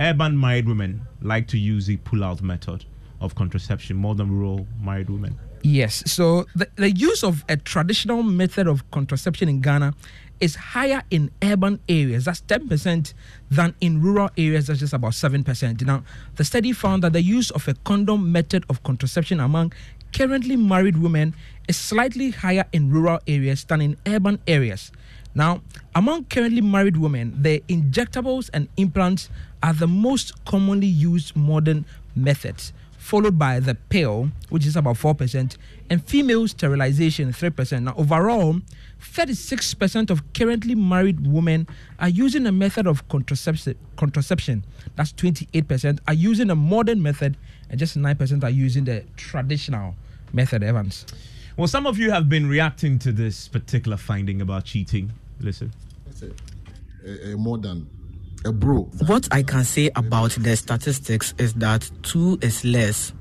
[0.00, 2.84] urban married women like to use the pull-out method
[3.20, 5.38] of contraception more than rural married women.
[5.62, 6.02] Yes.
[6.06, 9.94] So the, the use of a traditional method of contraception in Ghana
[10.40, 12.26] is higher in urban areas.
[12.26, 13.14] That's 10%
[13.50, 14.66] than in rural areas.
[14.66, 15.84] That's just about 7%.
[15.84, 16.04] Now,
[16.36, 19.72] the study found that the use of a condom method of contraception among
[20.12, 21.34] currently married women
[21.68, 24.92] is slightly higher in rural areas than in urban areas.
[25.34, 25.62] Now,
[25.94, 29.28] among currently married women, the injectables and implants
[29.62, 31.84] are the most commonly used modern
[32.14, 32.72] methods
[33.06, 35.56] followed by the pill, which is about 4%,
[35.88, 37.84] and female sterilization, 3%.
[37.84, 38.60] Now, overall,
[39.00, 41.68] 36% of currently married women
[42.00, 44.64] are using a method of contraception, contraception.
[44.96, 47.36] That's 28%, are using a modern method,
[47.70, 49.94] and just 9% are using the traditional
[50.32, 51.06] method, Evans.
[51.56, 55.12] Well, some of you have been reacting to this particular finding about cheating.
[55.38, 55.72] Listen.
[56.06, 56.30] That's a,
[57.06, 57.86] a, a modern
[58.44, 58.82] a bro.
[59.06, 63.12] What I can say about the statistics is that two is less.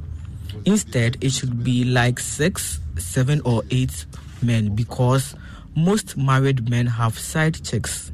[0.65, 4.05] Instead, it should be like six, seven, or eight
[4.41, 5.35] men because
[5.75, 8.11] most married men have side chicks.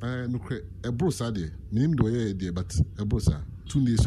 [0.00, 0.28] But
[3.68, 4.06] two days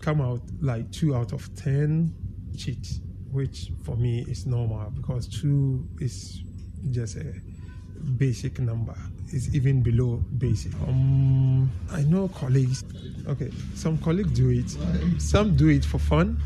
[0.00, 2.14] come out like two out of ten
[2.56, 3.00] cheat,
[3.30, 6.42] which for me is normal because two is
[6.90, 7.34] just a
[8.16, 8.96] basic number
[9.32, 10.74] is even below basic.
[10.86, 12.84] Um, I know colleagues.
[13.26, 14.70] Okay, some colleagues do it.
[15.20, 16.40] Some do it for fun.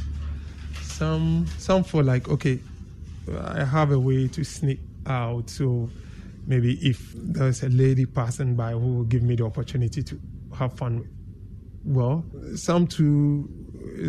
[0.83, 2.59] Some some for like okay,
[3.41, 5.51] I have a way to sneak out.
[5.51, 5.91] So
[6.47, 10.21] maybe if there's a lady passing by who will give me the opportunity to
[10.57, 11.09] have fun
[11.85, 12.25] well,
[12.57, 13.49] some too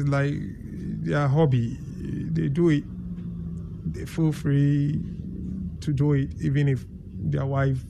[0.07, 0.33] like
[1.03, 1.77] their hobby.
[2.31, 2.83] They do it.
[3.93, 4.99] They feel free
[5.81, 6.85] to do it, even if
[7.19, 7.83] their wife.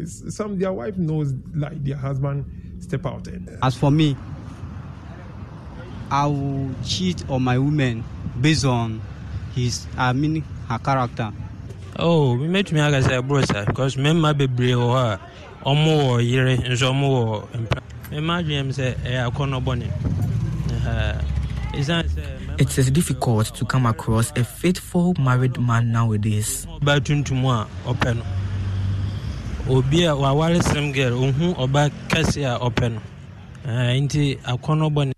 [0.00, 2.44] Is, some their wife knows like their husband
[2.80, 3.48] step out and.
[3.48, 4.16] Uh, as for me,
[6.10, 8.04] I will cheat on my woman
[8.40, 9.00] based on
[9.54, 11.32] his, I mean, her character.
[11.98, 15.20] Oh, we met me as a brother because member be brave or her,
[15.64, 17.46] or more year and so more.
[18.10, 19.92] Imagine say a corner bonnet.
[21.72, 26.66] It is difficult to come across a faithful married man nowadays.
[29.70, 29.86] Open.
[29.86, 33.00] obi a waware srem girl ohu ɔba kɛse a ɔpɛ no
[34.00, 35.12] nti akɔnɔ bɔ ne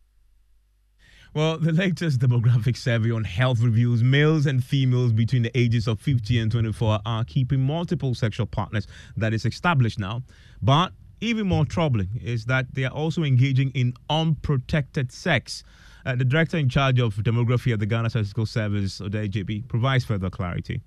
[1.34, 5.98] Well, the latest demographic survey on health reveals males and females between the ages of
[5.98, 8.86] 50 and 24 are keeping multiple sexual partners.
[9.16, 10.24] That is established now.
[10.61, 10.92] But
[11.22, 15.64] even more troubling is that they are also engaging in unprotected sex.
[16.05, 20.05] Uh, the director in charge of demography at the Ghana Statistical Service, Odai JB, provides
[20.05, 20.82] further clarity.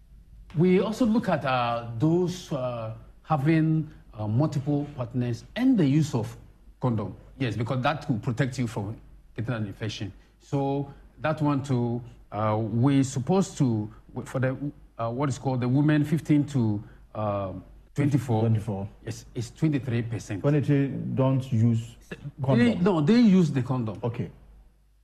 [0.56, 2.94] We also look at uh, those uh,
[3.26, 6.36] having uh, multiple partners and the use of
[6.80, 7.16] condom.
[7.38, 8.96] Yes, because that will protect you from
[9.36, 10.14] getting an infection.
[10.40, 12.02] So that one too,
[12.32, 13.92] uh, we're supposed to
[14.24, 14.56] for the
[14.98, 16.84] uh, what is called the women 15 to
[17.16, 17.52] uh,
[17.96, 18.42] 24.
[18.42, 18.90] 24.
[19.06, 20.42] Yes, it's 23 percent.
[20.42, 21.96] 23 don't use
[22.44, 22.66] condom.
[22.66, 24.00] They, no, they use the condom.
[24.04, 24.30] Okay.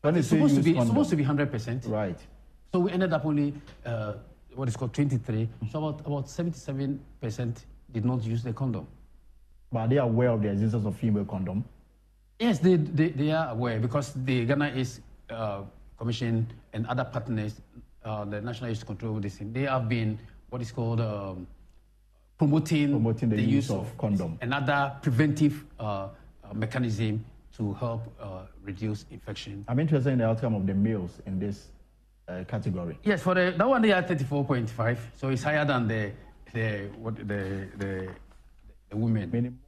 [0.03, 1.85] It's supposed to be it's supposed to be 100 percent.
[1.85, 2.19] Right.
[2.73, 3.53] So we ended up only
[3.85, 4.13] uh,
[4.55, 5.49] what is called 23.
[5.71, 8.87] So about about 77 percent did not use the condom.
[9.71, 11.63] But are they aware of the existence of female condom?
[12.39, 15.61] Yes, they, they, they are aware because the Ghana AIDS uh,
[15.97, 17.61] Commission and other partners,
[18.03, 20.17] uh, the National Youth Control this thing, they have been
[20.49, 21.45] what is called um,
[22.37, 24.37] promoting, Promoting the the, use use of of condom.
[24.41, 27.23] another preventive uh, uh, mechanism
[27.55, 29.63] to help uh, reduce infection.
[29.67, 31.67] I'm interested in the outcome of the males in this
[32.27, 32.97] uh, category.
[33.03, 36.11] Yes, for the that one they are 34.5, so it's higher than the
[36.53, 38.09] the what the the,
[38.89, 39.59] the women.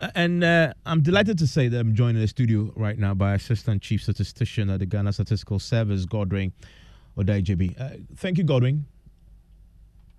[0.00, 3.14] Uh, And uh, I'm delighted to say that I'm joined in the studio right now
[3.14, 6.52] by Assistant Chief Statistician at the Ghana Statistical Service, Godwin
[7.18, 7.78] Odaijebi.
[7.78, 8.86] Uh, thank you, Godwin.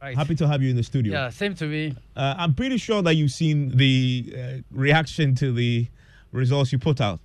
[0.01, 0.15] Right.
[0.15, 1.13] Happy to have you in the studio.
[1.13, 1.95] Yeah, same to me.
[2.15, 5.87] Uh, I'm pretty sure that you've seen the uh, reaction to the
[6.31, 7.19] results you put out.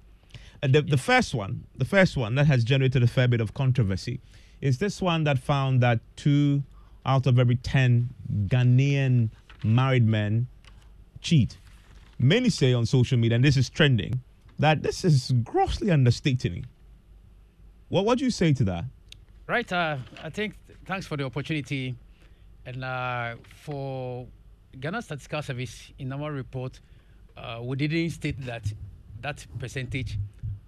[0.63, 3.53] Uh, the, the first one, the first one that has generated a fair bit of
[3.53, 4.21] controversy,
[4.63, 6.63] is this one that found that two
[7.05, 8.11] out of every ten
[8.47, 9.31] Ghanaian
[9.65, 10.47] married men
[11.21, 11.59] cheat.
[12.19, 14.21] Many say on social media, and this is trending,
[14.59, 16.67] that this is grossly understating.
[17.89, 18.85] What what do you say to that?
[19.47, 19.71] Right.
[19.73, 21.97] Uh, I think thanks for the opportunity.
[22.67, 24.27] And uh, for
[24.79, 26.79] Ghana Statistical Service, in our report,
[27.37, 28.71] uh, we didn't state that
[29.23, 30.19] that percentage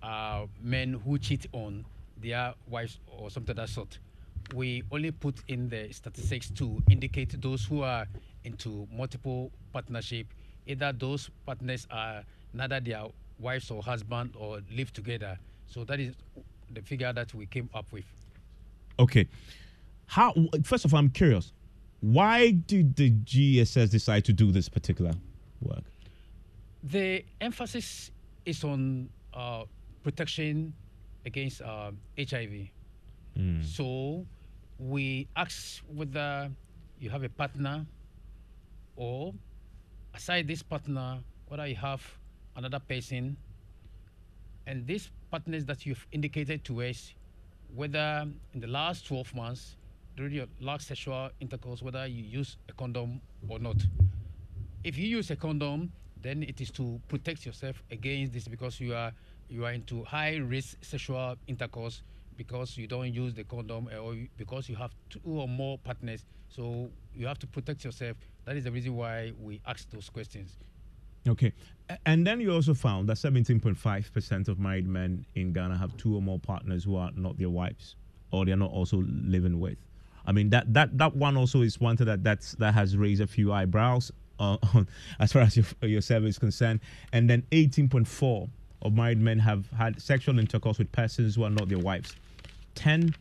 [0.02, 1.84] are men who cheat on
[2.16, 3.98] their wives or something of that sort.
[4.54, 8.06] We only put in the statistics to indicate those who are
[8.44, 10.26] into multiple partnership,
[10.66, 12.22] either those partners are
[12.52, 13.04] neither their
[13.38, 15.38] wives or husband or live together.
[15.66, 16.14] So that is
[16.70, 18.04] the figure that we came up with.
[18.98, 19.28] Okay.
[20.06, 20.34] How
[20.64, 21.52] first of all, I'm curious.
[22.00, 25.12] Why did the GSS decide to do this particular
[25.60, 25.84] work?
[26.82, 28.10] The emphasis
[28.44, 29.64] is on uh,
[30.02, 30.74] protection
[31.24, 32.68] against uh, HIV.
[33.38, 33.64] Mm.
[33.64, 34.26] So
[34.78, 36.50] we ask whether
[36.98, 37.86] you have a partner
[38.96, 39.32] or
[40.14, 41.18] aside this partner,
[41.48, 42.02] whether you have
[42.56, 43.36] another person.
[44.66, 47.14] And these partners that you've indicated to us,
[47.74, 49.76] whether in the last 12 months,
[50.16, 53.76] during your last sexual intercourse, whether you use a condom or not.
[54.84, 58.94] If you use a condom, then it is to protect yourself against this because you
[58.94, 59.12] are
[59.48, 62.02] you are into high risk sexual intercourse
[62.36, 66.24] because you don't use the condom or because you have two or more partners.
[66.48, 68.16] So you have to protect yourself.
[68.44, 70.56] That is the reason why we ask those questions.
[71.28, 71.52] Okay.
[72.06, 76.22] And then you also found that 17.5% of married men in Ghana have two or
[76.22, 77.96] more partners who are not their wives
[78.32, 79.78] or they're not also living with.
[80.26, 83.26] I mean that that that one also is one that that's that has raised a
[83.26, 84.56] few eyebrows uh,
[85.20, 86.80] as far as your your survey is concerned.
[87.12, 88.48] And then 18.4
[88.82, 92.14] of married men have had sexual intercourse with persons who are not their wives.
[92.74, 93.14] 10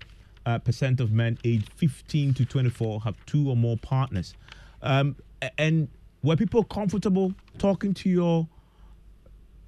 [0.45, 4.34] uh, percent of men aged 15 to 24 have two or more partners.
[4.82, 5.16] Um,
[5.58, 5.88] and
[6.24, 8.47] were people comfortable talking to your,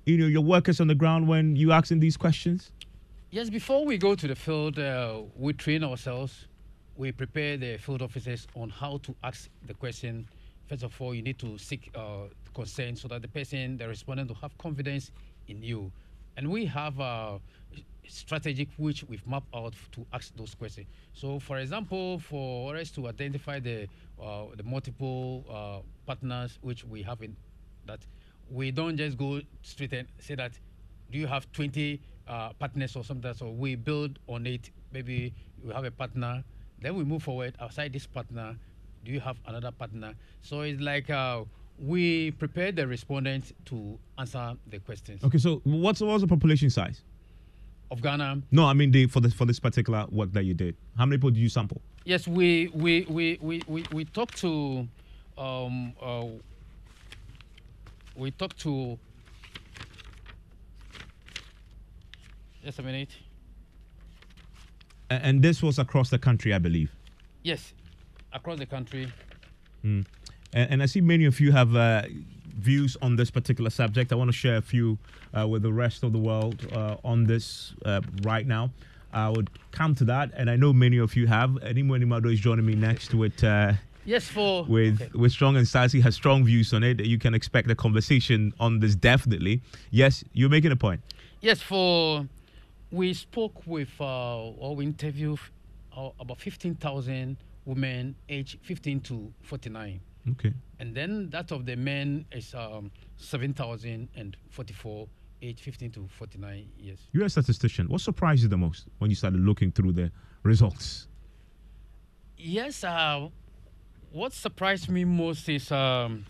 [0.06, 2.72] you know, your workers on the ground when you asking these questions?
[3.32, 6.48] Yes, before we go to the field, uh, we train ourselves.
[6.96, 10.28] We prepare the field officers on how to ask the question.
[10.68, 14.30] First of all, you need to seek uh, consent so that the person, the respondent,
[14.30, 15.12] will have confidence
[15.48, 15.92] in you.
[16.38, 17.40] and we have a
[18.08, 20.88] strategic which we've mapped out to ask those questions.
[21.14, 23.88] So, for example, for us to identify the
[24.22, 27.36] uh, the multiple uh, partners which we have in
[27.86, 28.00] that,
[28.50, 30.52] we don't just go straight and say that
[31.12, 33.34] do you have 20 uh, partners or something.
[33.34, 34.72] So we build on it.
[34.92, 35.34] Maybe
[35.64, 36.44] we have a partner,
[36.82, 38.56] then we move forward outside this partner.
[39.04, 40.14] Do you have another partner?
[40.42, 41.44] So it's like uh,
[41.78, 45.24] we prepare the respondents to answer the questions.
[45.24, 47.02] Okay, so what's what's the population size?
[47.92, 48.42] Of Ghana.
[48.52, 50.76] No, I mean the, for this for this particular work that you did.
[50.98, 51.82] How many people did you sample?
[52.06, 54.88] Yes, we we we we we, we talked to
[55.38, 56.26] um, uh,
[58.16, 58.98] we talked to
[62.64, 63.10] just a minute.
[65.10, 66.92] And this was across the country, I believe.
[67.44, 67.74] Yes,
[68.32, 69.12] across the country.
[69.84, 70.06] Mm.
[70.54, 72.04] And, and I see many of you have uh,
[72.58, 74.12] views on this particular subject.
[74.12, 74.98] I want to share a few
[75.38, 78.72] uh, with the rest of the world uh, on this uh, right now.
[79.12, 81.62] I would come to that, and I know many of you have.
[81.64, 83.44] Animo Animado is joining me next with.
[83.44, 83.74] Uh,
[84.06, 85.12] Yes, for with okay.
[85.14, 87.00] with strong and Sassy has strong views on it.
[87.06, 89.62] You can expect a conversation on this definitely.
[89.92, 91.00] Yes, you're making a point.
[91.40, 92.28] Yes, for
[92.92, 95.40] we spoke with uh, or we interviewed
[95.96, 100.02] uh, about fifteen thousand women aged fifteen to forty nine.
[100.32, 100.54] Okay.
[100.80, 105.08] And then that of the men is um, 7,044,
[105.42, 107.00] age 15 to 49 years.
[107.12, 107.90] You're a statistician.
[107.90, 110.12] What surprised you the most when you started looking through the
[110.44, 111.08] results?
[112.38, 113.30] Yes, uh,
[114.12, 116.26] what surprised me most is um,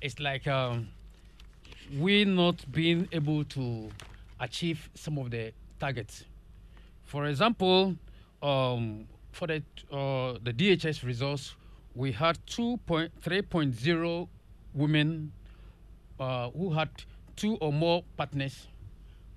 [0.00, 0.88] it's like um,
[1.98, 3.90] we not being able to
[4.40, 6.24] achieve some of the targets.
[7.04, 7.96] For example,
[8.42, 11.54] um, for the uh, the DHS results,
[11.96, 14.28] we had 2.3.0
[14.74, 15.32] women
[16.20, 16.90] uh, who had
[17.36, 18.66] two or more partners.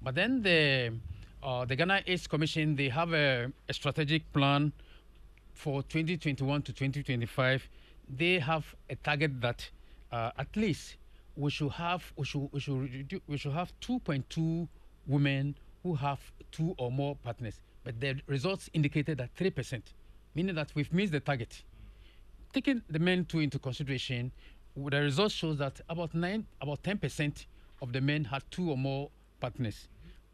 [0.02, 0.94] But then the
[1.42, 4.74] uh, the Ghana AIDS Commission they have a, a strategic plan
[5.54, 7.70] for 2021 to 2025.
[8.18, 9.70] They have a target that
[10.12, 10.98] uh, at least
[11.38, 14.68] we should have we should we should we should have 2.2
[15.08, 16.20] women who have
[16.52, 17.62] two or more partners.
[17.86, 19.94] But the results indicated that three percent,
[20.36, 21.64] meaning that we've missed the target.
[22.54, 24.32] Taking the men two into consideration,
[24.76, 27.46] the results shows that about nine, about ten percent
[27.82, 29.88] of the men had two or more partners.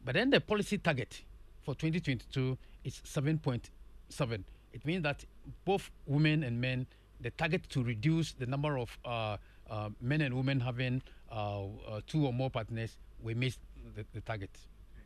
[0.04, 1.22] But then the policy target
[1.62, 4.44] for 2022 is 7.7.
[4.72, 5.24] It means that
[5.64, 6.86] both women and men,
[7.20, 9.36] the target to reduce the number of uh,
[9.68, 13.58] uh, men and women having uh, uh, two or more partners, we missed
[13.94, 14.50] the, the target.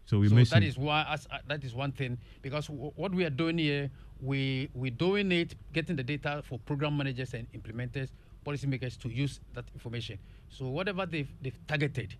[0.06, 2.92] So we so missed that is why as, uh, that is one thing because w-
[2.96, 3.90] what we are doing here,
[4.22, 8.10] we we doing it, getting the data for program managers and implementers,
[8.46, 10.18] policymakers to use that information.
[10.48, 12.16] So whatever they've, they've targeted,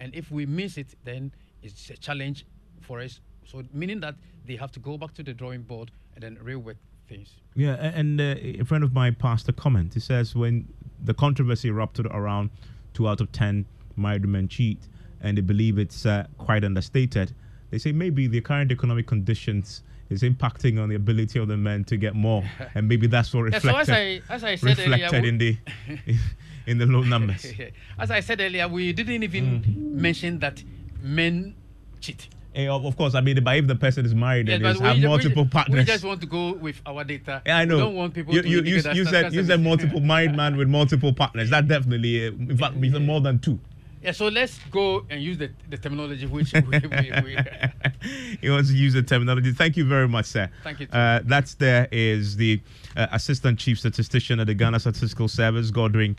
[0.00, 1.32] and if we miss it, then
[1.62, 2.46] it's a challenge
[2.80, 3.20] for us.
[3.44, 4.14] So meaning that
[4.46, 6.76] they have to go back to the drawing board and then rework
[7.08, 7.36] things.
[7.54, 9.94] Yeah, and uh, a friend of mine passed a comment.
[9.94, 10.68] He says when
[11.02, 12.50] the controversy erupted around
[12.94, 13.66] two out of ten
[13.96, 14.78] married men cheat,
[15.20, 17.34] and they believe it's uh, quite understated,
[17.70, 21.84] they say maybe the current economic conditions is impacting on the ability of the men
[21.84, 22.42] to get more,
[22.74, 25.38] and maybe that's what Yeah, so reflected, as I- as I said reflected we- in
[25.38, 25.56] the
[26.66, 27.46] in the low numbers.
[27.98, 29.62] As I said earlier, we didn't even
[29.96, 30.62] mention that
[31.02, 31.54] men
[32.00, 32.28] cheat.
[32.54, 34.86] Eh, of course, I mean, but if the person is married Yes, and is, we
[34.86, 37.42] have we multiple ju- partners, We just want to go with our data.
[37.46, 37.76] Yeah, I know.
[37.76, 40.56] We don't want people you, to you, you, you said you said multiple married man
[40.56, 41.48] with multiple partners.
[41.50, 43.58] That definitely, uh, in fact, means more than two.
[44.02, 47.36] Yeah, so let's go and use the, the terminology which we, we, we
[48.40, 49.52] he wants to use the terminology.
[49.52, 50.48] Thank you very much, sir.
[50.64, 50.96] Thank you, too.
[50.96, 52.62] Uh, that's there is the
[52.96, 56.16] uh, assistant chief statistician at the Ghana Statistical Service, Godwin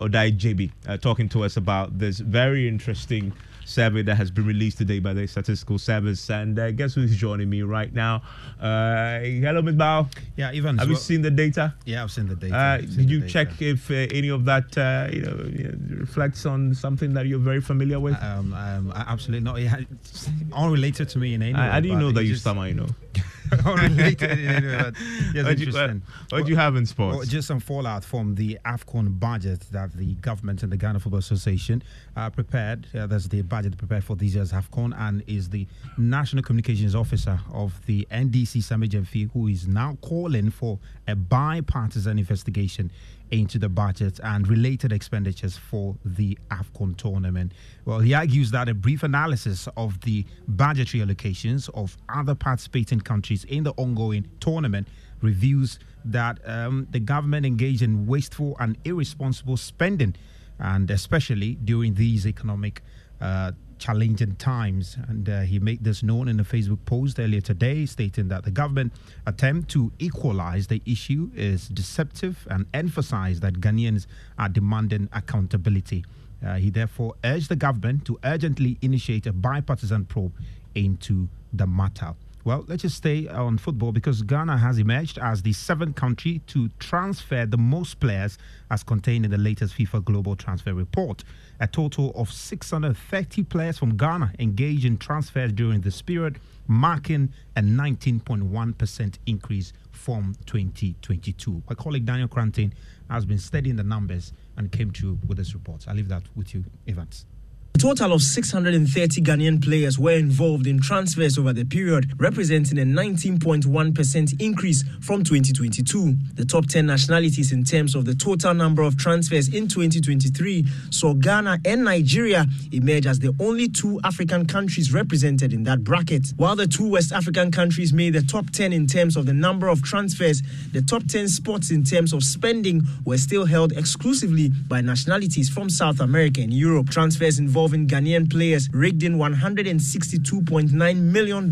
[0.00, 3.32] Odai JB, uh, talking to us about this very interesting
[3.66, 6.28] survey that has been released today by the Statistical Service.
[6.30, 8.22] And uh, guess who's joining me right now?
[8.60, 9.74] Uh, hello, Ms.
[9.76, 10.10] Bao.
[10.36, 10.78] Yeah, Ivan.
[10.78, 11.74] Have as you seen the data?
[11.84, 12.56] Yeah, I've seen the data.
[12.56, 13.32] Uh, seen did you data.
[13.32, 17.60] check if uh, any of that uh, you know reflects on something that you're very
[17.60, 18.14] familiar with?
[18.22, 19.58] Um, um, absolutely not.
[19.60, 21.60] It it's unrelated to me in any way.
[21.60, 22.88] I, I didn't know that you just- you know.
[23.64, 24.78] unrelated in any way.
[24.78, 24.94] But
[25.34, 27.16] yes, What do you- what do you have in sports?
[27.16, 31.18] Well, just some fallout from the AFCON budget that the government and the Ghana Football
[31.20, 31.82] Association
[32.16, 32.86] uh, prepared.
[32.94, 35.66] Uh, that's the budget prepared for this year's AFCON, and is the
[35.98, 40.78] National Communications Officer of the NDC, Sammy Gyamfi, who is now calling for
[41.08, 42.90] a bipartisan investigation
[43.30, 47.52] into the budget and related expenditures for the AFCON tournament.
[47.84, 53.44] Well, he argues that a brief analysis of the budgetary allocations of other participating countries
[53.44, 54.88] in the ongoing tournament
[55.20, 60.14] reveals that um, the government engaged in wasteful and irresponsible spending,
[60.58, 62.82] and especially during these economic
[63.20, 64.96] uh, challenging times.
[65.08, 68.52] And uh, he made this known in a Facebook post earlier today, stating that the
[68.52, 68.92] government
[69.26, 74.06] attempt to equalize the issue is deceptive and emphasized that Ghanaians
[74.38, 76.04] are demanding accountability.
[76.46, 80.32] Uh, he therefore urged the government to urgently initiate a bipartisan probe
[80.74, 82.14] into the matter.
[82.42, 86.70] Well, let's just stay on football because Ghana has emerged as the seventh country to
[86.78, 88.38] transfer the most players
[88.70, 91.22] as contained in the latest FIFA Global Transfer Report.
[91.62, 97.60] A total of 630 players from Ghana engaged in transfers during this period, marking a
[97.60, 101.62] 19.1% increase from 2022.
[101.68, 102.72] My colleague Daniel Cranton
[103.10, 105.86] has been studying the numbers and came to with this report.
[105.86, 107.26] I'll leave that with you, Evans.
[107.72, 112.82] A total of 630 Ghanaian players were involved in transfers over the period, representing a
[112.82, 116.14] 19.1% increase from 2022.
[116.34, 121.14] The top 10 nationalities in terms of the total number of transfers in 2023 saw
[121.14, 126.34] Ghana and Nigeria emerge as the only two African countries represented in that bracket.
[126.36, 129.68] While the two West African countries made the top 10 in terms of the number
[129.68, 130.42] of transfers,
[130.72, 135.70] the top 10 spots in terms of spending were still held exclusively by nationalities from
[135.70, 136.90] South America and Europe.
[136.90, 141.50] Transfers involved involving Ghanaian players raked in $162.9 million,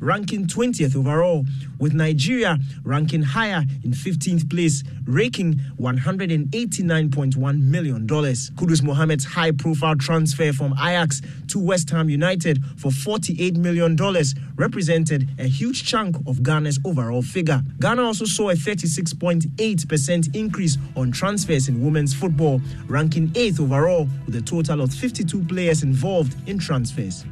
[0.00, 1.46] ranking 20th overall,
[1.78, 8.06] with Nigeria ranking higher in 15th place, raking $189.1 million.
[8.06, 13.96] Kudus Mohammed's high profile transfer from Ajax to West Ham United for $48 million
[14.56, 17.62] represented a huge chunk of Ghana's overall figure.
[17.80, 24.36] Ghana also saw a 36.8% increase on transfers in women's football, ranking 8th overall with
[24.36, 27.24] a total of 52 players involved in transfers.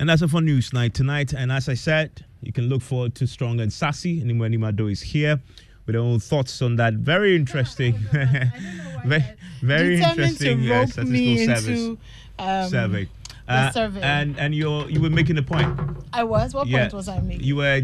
[0.00, 1.34] And that's it for News Night tonight.
[1.34, 4.22] And as I said, you can look forward to Strong and Sassy.
[4.22, 5.38] And Nimweni Mado is here
[5.84, 7.92] with her own thoughts on that very interesting,
[9.04, 9.22] very,
[9.60, 11.98] very interesting uh, rope statistical service into
[12.38, 13.08] um, survey.
[13.46, 14.00] Uh, survey.
[14.00, 15.68] And and you you were making a point.
[16.14, 16.54] I was.
[16.54, 17.44] What point was I making?
[17.44, 17.82] You were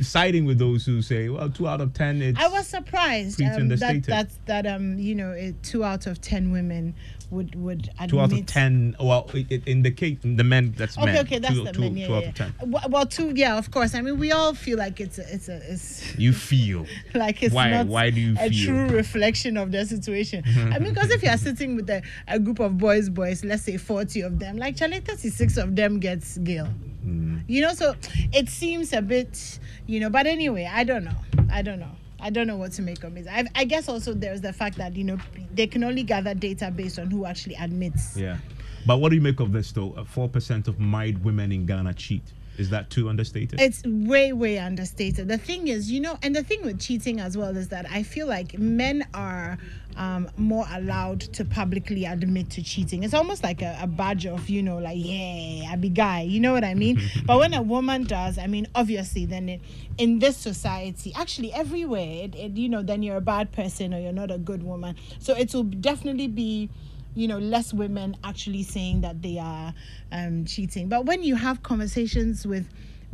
[0.00, 2.20] siding with those who say, well, two out of ten.
[2.20, 6.20] It's I was surprised um, that that that um you know it, two out of
[6.20, 6.94] ten women
[7.34, 8.10] would would admit.
[8.10, 8.96] two out of ten.
[9.00, 9.28] Well,
[9.66, 11.16] in the case, the men that's Okay, men.
[11.26, 11.96] okay, that's two, the two, men.
[11.96, 12.54] Yeah, two yeah, out of ten.
[12.90, 13.32] Well, two.
[13.34, 13.94] Yeah, of course.
[13.94, 17.54] I mean, we all feel like it's a, it's a, it's You feel like it's
[17.54, 17.70] why?
[17.70, 18.66] not why do you a feel?
[18.66, 20.42] true reflection of the situation.
[20.46, 23.62] I mean, because if you are sitting with a, a group of boys, boys, let's
[23.64, 26.66] say forty of them, like Charlie, thirty-six of them gets Gail.
[27.02, 27.38] Hmm.
[27.46, 27.94] You know, so
[28.32, 30.08] it seems a bit, you know.
[30.08, 31.16] But anyway, I don't know.
[31.52, 31.90] I don't know.
[32.24, 33.26] I don't know what to make of it.
[33.30, 35.18] I, I guess also there's the fact that you know
[35.52, 38.16] they can only gather data based on who actually admits.
[38.16, 38.38] Yeah.
[38.86, 40.02] But what do you make of this though?
[40.08, 42.22] Four percent of married women in Ghana cheat.
[42.56, 43.60] Is that too understated?
[43.60, 45.28] It's way, way understated.
[45.28, 48.02] The thing is, you know, and the thing with cheating as well is that I
[48.02, 49.58] feel like men are
[49.96, 53.02] um, more allowed to publicly admit to cheating.
[53.02, 56.22] It's almost like a, a badge of, you know, like, yeah, I be guy.
[56.22, 57.00] You know what I mean?
[57.26, 59.60] but when a woman does, I mean, obviously, then it,
[59.98, 64.00] in this society, actually everywhere, it, it, you know, then you're a bad person or
[64.00, 64.96] you're not a good woman.
[65.18, 66.70] So it will definitely be
[67.14, 69.72] you know less women actually saying that they are
[70.12, 72.66] um cheating but when you have conversations with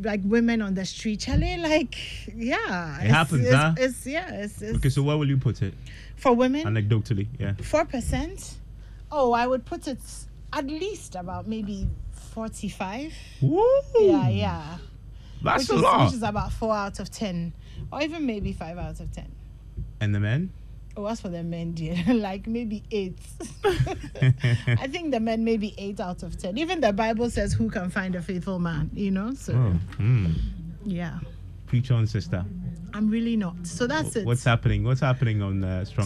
[0.02, 1.94] like women on the street Charlie, like
[2.34, 3.74] yeah It happens, it's, huh?
[3.76, 5.74] it's yeah it's, it's okay, so where will you put it?
[6.16, 7.52] for women Anecdotally, yeah.
[7.62, 8.54] four percent
[9.12, 9.98] oh i would put it
[10.52, 11.86] at least about maybe
[12.32, 13.62] 45 Woo!
[13.98, 14.78] yeah yeah
[15.42, 16.04] That's which a is, lot.
[16.06, 17.52] which is about four out of ten
[17.92, 19.30] or even maybe five out of ten
[20.00, 20.50] And the men?
[20.96, 23.18] Oh, as for the men, dear, like maybe eight.
[23.64, 26.58] I think the men maybe eight out of ten.
[26.58, 29.34] Even the Bible says, "Who can find a faithful man?" You know.
[29.34, 30.26] So Oh, hmm.
[30.84, 31.18] yeah,
[31.66, 32.44] Preach on, sister.
[32.92, 33.54] I'm really not.
[33.64, 34.26] So that's it.
[34.26, 34.82] What's happening?
[34.82, 35.98] What's happening on uh, Strong?